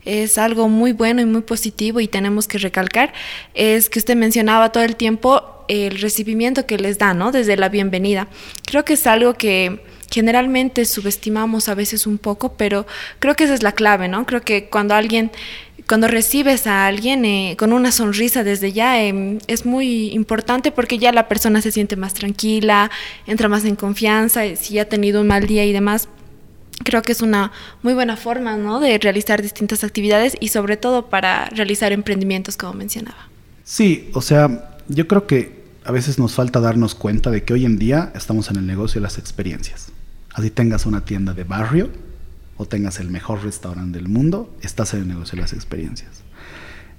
es 0.05 0.37
algo 0.37 0.69
muy 0.69 0.91
bueno 0.91 1.21
y 1.21 1.25
muy 1.25 1.41
positivo 1.41 1.99
y 1.99 2.07
tenemos 2.07 2.47
que 2.47 2.57
recalcar 2.57 3.13
es 3.53 3.89
que 3.89 3.99
usted 3.99 4.15
mencionaba 4.15 4.71
todo 4.71 4.83
el 4.83 4.95
tiempo 4.95 5.65
el 5.67 5.99
recibimiento 5.99 6.65
que 6.65 6.77
les 6.77 6.97
da, 6.97 7.13
¿no? 7.13 7.31
Desde 7.31 7.57
la 7.57 7.69
bienvenida. 7.69 8.27
Creo 8.65 8.85
que 8.85 8.93
es 8.93 9.05
algo 9.05 9.33
que 9.33 9.83
generalmente 10.11 10.85
subestimamos 10.85 11.69
a 11.69 11.75
veces 11.75 12.07
un 12.07 12.17
poco, 12.17 12.53
pero 12.53 12.87
creo 13.19 13.35
que 13.35 13.43
esa 13.43 13.53
es 13.53 13.61
la 13.61 13.73
clave, 13.73 14.07
¿no? 14.07 14.25
Creo 14.25 14.41
que 14.41 14.69
cuando 14.69 14.95
alguien 14.95 15.31
cuando 15.89 16.07
recibes 16.07 16.67
a 16.67 16.85
alguien 16.85 17.25
eh, 17.25 17.55
con 17.57 17.73
una 17.73 17.91
sonrisa 17.91 18.43
desde 18.43 18.71
ya 18.71 19.01
em, 19.01 19.39
es 19.47 19.65
muy 19.65 20.11
importante 20.11 20.71
porque 20.71 20.99
ya 20.99 21.11
la 21.11 21.27
persona 21.27 21.63
se 21.63 21.71
siente 21.71 21.95
más 21.95 22.13
tranquila, 22.13 22.91
entra 23.25 23.49
más 23.49 23.65
en 23.65 23.75
confianza, 23.75 24.55
si 24.55 24.77
ha 24.77 24.87
tenido 24.87 25.21
un 25.21 25.27
mal 25.27 25.47
día 25.47 25.65
y 25.65 25.73
demás, 25.73 26.07
creo 26.83 27.01
que 27.01 27.11
es 27.11 27.23
una 27.23 27.51
muy 27.81 27.95
buena 27.95 28.17
forma 28.17 28.55
¿no? 28.55 28.79
de 28.79 28.99
realizar 28.99 29.41
distintas 29.41 29.83
actividades 29.83 30.37
y 30.39 30.49
sobre 30.49 30.77
todo 30.77 31.09
para 31.09 31.49
realizar 31.49 31.91
emprendimientos, 31.91 32.55
como 32.55 32.73
mencionaba. 32.73 33.27
Sí, 33.63 34.11
o 34.13 34.21
sea, 34.21 34.77
yo 34.89 35.07
creo 35.07 35.25
que 35.25 35.63
a 35.85 35.91
veces 35.91 36.19
nos 36.19 36.35
falta 36.35 36.59
darnos 36.59 36.93
cuenta 36.93 37.31
de 37.31 37.43
que 37.43 37.53
hoy 37.53 37.65
en 37.65 37.79
día 37.79 38.11
estamos 38.13 38.51
en 38.51 38.57
el 38.57 38.67
negocio 38.67 39.01
de 39.01 39.05
las 39.05 39.17
experiencias. 39.17 39.87
Así 40.35 40.51
tengas 40.51 40.85
una 40.85 41.03
tienda 41.03 41.33
de 41.33 41.45
barrio 41.45 41.89
o 42.59 42.65
tengas 42.65 42.99
el 42.99 43.09
mejor 43.09 43.41
restaurante 43.43 43.97
del 43.97 44.09
mundo, 44.09 44.53
estás 44.61 44.93
en 44.93 45.03
el 45.03 45.07
negocio 45.07 45.37
de 45.37 45.43
las 45.43 45.53
experiencias. 45.53 46.09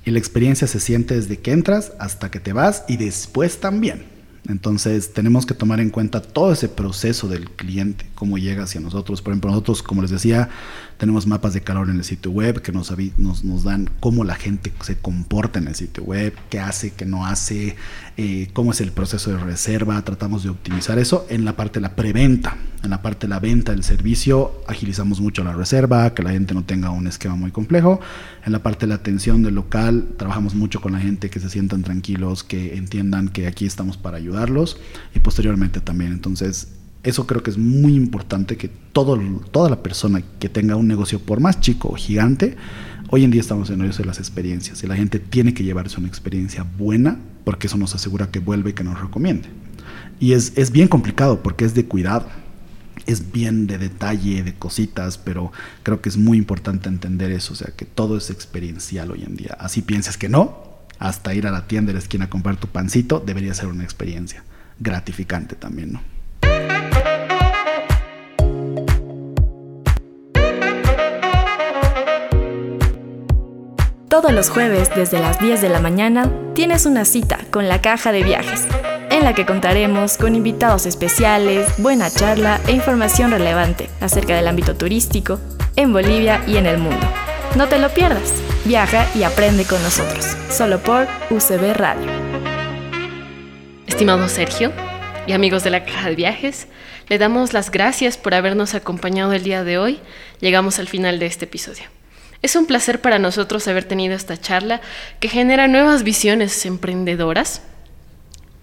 Y 0.06 0.10
la 0.10 0.18
experiencia 0.18 0.66
se 0.66 0.80
siente 0.80 1.14
desde 1.14 1.38
que 1.38 1.52
entras 1.52 1.92
hasta 1.98 2.30
que 2.30 2.40
te 2.40 2.54
vas 2.54 2.84
y 2.88 2.96
después 2.96 3.60
también. 3.60 4.06
Entonces 4.48 5.12
tenemos 5.12 5.44
que 5.44 5.52
tomar 5.52 5.78
en 5.80 5.90
cuenta 5.90 6.22
todo 6.22 6.54
ese 6.54 6.70
proceso 6.70 7.28
del 7.28 7.50
cliente, 7.50 8.06
cómo 8.20 8.36
llega 8.36 8.64
hacia 8.64 8.82
nosotros. 8.82 9.22
Por 9.22 9.32
ejemplo, 9.32 9.50
nosotros, 9.50 9.82
como 9.82 10.02
les 10.02 10.10
decía, 10.10 10.50
tenemos 10.98 11.26
mapas 11.26 11.54
de 11.54 11.62
calor 11.62 11.88
en 11.88 11.96
el 11.96 12.04
sitio 12.04 12.30
web 12.30 12.60
que 12.60 12.70
nos, 12.70 12.92
nos, 13.16 13.64
dan 13.64 13.88
cómo 13.98 14.24
la 14.24 14.34
gente 14.34 14.70
se 14.82 14.98
comporta 14.98 15.58
en 15.58 15.68
el 15.68 15.74
sitio 15.74 16.02
web, 16.04 16.34
qué 16.50 16.60
hace, 16.60 16.90
qué 16.90 17.06
no 17.06 17.24
hace, 17.24 17.76
eh, 18.18 18.50
cómo 18.52 18.72
es 18.72 18.82
el 18.82 18.92
proceso 18.92 19.30
de 19.30 19.38
reserva. 19.38 20.02
Tratamos 20.04 20.42
de 20.42 20.50
optimizar 20.50 20.98
eso 20.98 21.26
en 21.30 21.46
la 21.46 21.56
parte 21.56 21.80
de 21.80 21.80
la 21.80 21.96
preventa. 21.96 22.58
En 22.84 22.90
la 22.90 23.00
parte 23.00 23.26
de 23.26 23.30
la 23.30 23.40
venta 23.40 23.72
del 23.72 23.84
servicio 23.84 24.52
agilizamos 24.68 25.18
mucho 25.22 25.42
la 25.42 25.54
reserva, 25.54 26.12
que 26.12 26.22
la 26.22 26.32
gente 26.32 26.52
no 26.52 26.64
tenga 26.64 26.90
un 26.90 27.06
esquema 27.06 27.36
muy 27.36 27.52
complejo. 27.52 28.00
En 28.44 28.52
la 28.52 28.62
parte 28.62 28.80
de 28.84 28.88
la 28.88 28.96
atención 28.96 29.42
del 29.42 29.54
local 29.54 30.08
trabajamos 30.18 30.54
mucho 30.54 30.82
con 30.82 30.92
la 30.92 31.00
gente 31.00 31.30
que 31.30 31.40
se 31.40 31.48
sientan 31.48 31.82
tranquilos, 31.82 32.44
que 32.44 32.76
entiendan 32.76 33.30
que 33.30 33.46
aquí 33.46 33.64
estamos 33.64 33.96
para 33.96 34.18
ayudarlos 34.18 34.78
y 35.14 35.20
posteriormente 35.20 35.80
también. 35.80 36.12
Entonces 36.12 36.68
eso 37.02 37.26
creo 37.26 37.42
que 37.42 37.50
es 37.50 37.58
muy 37.58 37.94
importante 37.94 38.56
que 38.56 38.68
todo, 38.68 39.18
toda 39.50 39.70
la 39.70 39.82
persona 39.82 40.22
que 40.38 40.48
tenga 40.48 40.76
un 40.76 40.88
negocio, 40.88 41.18
por 41.18 41.40
más 41.40 41.60
chico 41.60 41.88
o 41.88 41.94
gigante, 41.94 42.56
hoy 43.08 43.24
en 43.24 43.30
día 43.30 43.40
estamos 43.40 43.70
en 43.70 43.80
el 43.80 43.90
de 43.90 44.04
las 44.04 44.18
experiencias 44.18 44.82
y 44.82 44.86
la 44.86 44.96
gente 44.96 45.18
tiene 45.18 45.54
que 45.54 45.64
llevarse 45.64 45.98
una 45.98 46.08
experiencia 46.08 46.64
buena 46.78 47.18
porque 47.44 47.66
eso 47.68 47.76
nos 47.76 47.94
asegura 47.94 48.30
que 48.30 48.38
vuelve 48.38 48.70
y 48.70 48.72
que 48.74 48.84
nos 48.84 49.00
recomiende. 49.00 49.48
Y 50.20 50.32
es, 50.32 50.52
es 50.56 50.70
bien 50.70 50.88
complicado 50.88 51.42
porque 51.42 51.64
es 51.64 51.74
de 51.74 51.86
cuidado, 51.86 52.26
es 53.06 53.32
bien 53.32 53.66
de 53.66 53.78
detalle, 53.78 54.42
de 54.42 54.54
cositas, 54.54 55.16
pero 55.16 55.52
creo 55.82 56.02
que 56.02 56.10
es 56.10 56.18
muy 56.18 56.36
importante 56.36 56.88
entender 56.88 57.30
eso, 57.30 57.54
o 57.54 57.56
sea, 57.56 57.72
que 57.74 57.86
todo 57.86 58.18
es 58.18 58.28
experiencial 58.28 59.10
hoy 59.10 59.22
en 59.22 59.36
día. 59.36 59.56
Así 59.58 59.80
piensas 59.80 60.18
que 60.18 60.28
no, 60.28 60.70
hasta 60.98 61.34
ir 61.34 61.46
a 61.46 61.50
la 61.50 61.66
tienda 61.66 61.88
de 61.88 61.94
la 61.94 62.00
esquina 62.00 62.26
a 62.26 62.30
comprar 62.30 62.56
tu 62.56 62.68
pancito, 62.68 63.22
debería 63.24 63.54
ser 63.54 63.68
una 63.68 63.84
experiencia 63.84 64.44
gratificante 64.78 65.56
también, 65.56 65.94
¿no? 65.94 66.09
Todos 74.10 74.32
los 74.32 74.50
jueves 74.50 74.90
desde 74.92 75.20
las 75.20 75.38
10 75.38 75.62
de 75.62 75.68
la 75.68 75.78
mañana 75.78 76.28
tienes 76.56 76.84
una 76.84 77.04
cita 77.04 77.38
con 77.52 77.68
la 77.68 77.80
caja 77.80 78.10
de 78.10 78.24
viajes, 78.24 78.66
en 79.08 79.22
la 79.22 79.34
que 79.36 79.46
contaremos 79.46 80.16
con 80.16 80.34
invitados 80.34 80.84
especiales, 80.84 81.68
buena 81.78 82.10
charla 82.10 82.60
e 82.66 82.72
información 82.72 83.30
relevante 83.30 83.88
acerca 84.00 84.34
del 84.34 84.48
ámbito 84.48 84.74
turístico 84.74 85.38
en 85.76 85.92
Bolivia 85.92 86.42
y 86.48 86.56
en 86.56 86.66
el 86.66 86.78
mundo. 86.78 87.06
No 87.54 87.68
te 87.68 87.78
lo 87.78 87.88
pierdas, 87.90 88.32
viaja 88.64 89.06
y 89.14 89.22
aprende 89.22 89.64
con 89.64 89.80
nosotros, 89.80 90.36
solo 90.50 90.80
por 90.80 91.06
UCB 91.30 91.72
Radio. 91.74 92.10
Estimado 93.86 94.28
Sergio 94.28 94.72
y 95.28 95.34
amigos 95.34 95.62
de 95.62 95.70
la 95.70 95.84
caja 95.84 96.08
de 96.08 96.16
viajes, 96.16 96.66
le 97.06 97.18
damos 97.18 97.52
las 97.52 97.70
gracias 97.70 98.16
por 98.16 98.34
habernos 98.34 98.74
acompañado 98.74 99.32
el 99.34 99.44
día 99.44 99.62
de 99.62 99.78
hoy. 99.78 100.00
Llegamos 100.40 100.80
al 100.80 100.88
final 100.88 101.20
de 101.20 101.26
este 101.26 101.44
episodio. 101.44 101.84
Es 102.42 102.56
un 102.56 102.66
placer 102.66 103.00
para 103.00 103.18
nosotros 103.18 103.68
haber 103.68 103.84
tenido 103.84 104.14
esta 104.14 104.40
charla 104.40 104.80
que 105.20 105.28
genera 105.28 105.68
nuevas 105.68 106.02
visiones 106.02 106.64
emprendedoras 106.64 107.62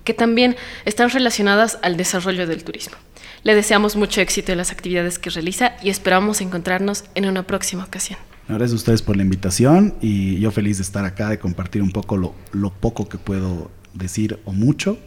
que 0.03 0.13
también 0.13 0.55
están 0.85 1.09
relacionadas 1.09 1.79
al 1.81 1.97
desarrollo 1.97 2.47
del 2.47 2.63
turismo. 2.63 2.95
Le 3.43 3.55
deseamos 3.55 3.97
mucho 3.97 4.21
éxito 4.21 4.53
en 4.53 4.57
las 4.57 4.71
actividades 4.71 5.19
que 5.19 5.29
realiza 5.29 5.73
y 5.83 5.89
esperamos 5.89 6.39
encontrarnos 6.39 7.03
en 7.13 7.27
una 7.27 7.43
próxima 7.43 7.83
ocasión. 7.83 8.17
Gracias 8.47 8.71
a 8.71 8.75
ustedes 8.75 9.01
por 9.01 9.17
la 9.17 9.23
invitación 9.23 9.95
y 9.99 10.39
yo 10.39 10.51
feliz 10.51 10.77
de 10.77 10.83
estar 10.83 11.03
acá, 11.03 11.29
de 11.29 11.39
compartir 11.39 11.81
un 11.81 11.91
poco 11.91 12.15
lo, 12.15 12.33
lo 12.53 12.71
poco 12.71 13.09
que 13.09 13.17
puedo 13.17 13.69
decir 13.93 14.39
o 14.45 14.53
mucho. 14.53 14.97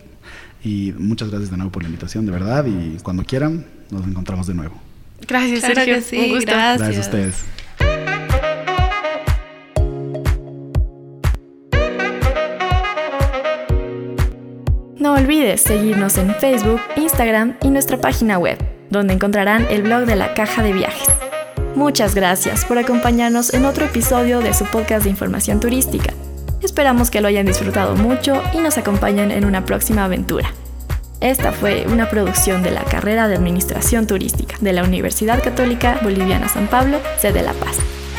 Y 0.62 0.92
muchas 0.98 1.30
gracias 1.30 1.50
de 1.50 1.56
nuevo 1.56 1.72
por 1.72 1.83
la 1.83 1.88
invitación, 1.88 2.26
de 2.26 2.33
verdad. 2.33 2.66
Y 2.66 2.98
cuando 3.02 3.24
quieran, 3.24 3.64
nos 3.90 4.06
encontramos 4.06 4.46
de 4.46 4.54
nuevo. 4.54 4.78
Gracias, 5.26 5.61
Sergio. 5.61 5.94
Un 5.94 6.28
gusto. 6.28 6.52
Gracias. 6.52 6.78
gracias 6.78 6.96
a 6.98 7.00
ustedes. 7.00 7.35
Olvides 15.20 15.61
seguirnos 15.61 16.16
en 16.16 16.35
Facebook, 16.37 16.80
Instagram 16.96 17.56
y 17.62 17.68
nuestra 17.68 17.98
página 17.98 18.38
web, 18.38 18.56
donde 18.88 19.12
encontrarán 19.12 19.66
el 19.68 19.83
blog 19.83 20.06
de 20.06 20.16
la 20.16 20.33
caja 20.33 20.62
de 20.62 20.72
viajes. 20.72 21.09
Muchas 21.74 22.14
gracias 22.14 22.64
por 22.64 22.78
acompañarnos 22.78 23.52
en 23.52 23.66
otro 23.66 23.85
episodio 23.85 24.40
de 24.40 24.54
su 24.54 24.64
podcast 24.64 25.04
de 25.04 25.11
información 25.11 25.61
turística. 25.61 26.14
Esperamos 26.62 27.11
que 27.11 27.20
lo 27.20 27.28
hayan 27.28 27.44
disfrutado 27.44 27.96
mucho 27.96 28.42
y 28.54 28.59
nos 28.59 28.78
acompañen 28.78 29.30
en 29.30 29.44
una 29.44 29.66
próxima 29.66 30.04
aventura. 30.04 30.52
Esta 31.20 31.52
fue 31.52 31.85
una 31.87 32.09
producción 32.09 32.62
de 32.62 32.70
la 32.70 32.85
carrera 32.85 33.28
de 33.28 33.35
Administración 33.35 34.06
Turística 34.06 34.56
de 34.62 34.72
la 34.72 34.85
Universidad 34.85 35.42
Católica 35.42 36.00
Boliviana 36.02 36.48
San 36.48 36.66
Pablo, 36.66 36.98
sede 37.18 37.42
La 37.42 37.52
Paz. 37.52 37.76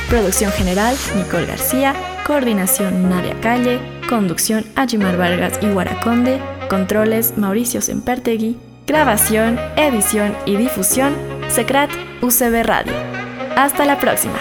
Producción 0.07 0.51
general, 0.51 0.95
Nicole 1.15 1.47
García. 1.47 1.95
Coordinación, 2.27 3.09
Nadia 3.09 3.35
Calle. 3.41 3.79
Conducción, 4.07 4.65
Ajimar 4.75 5.17
Vargas 5.17 5.57
y 5.61 5.67
Guaraconde. 5.67 6.60
Controles, 6.71 7.37
Mauricio 7.37 7.81
Sempertegui. 7.81 8.55
Grabación, 8.87 9.59
edición 9.75 10.33
y 10.45 10.55
difusión, 10.55 11.13
Secret 11.49 11.89
UCB 12.21 12.63
Radio. 12.63 12.93
Hasta 13.57 13.85
la 13.85 13.99
próxima. 13.99 14.39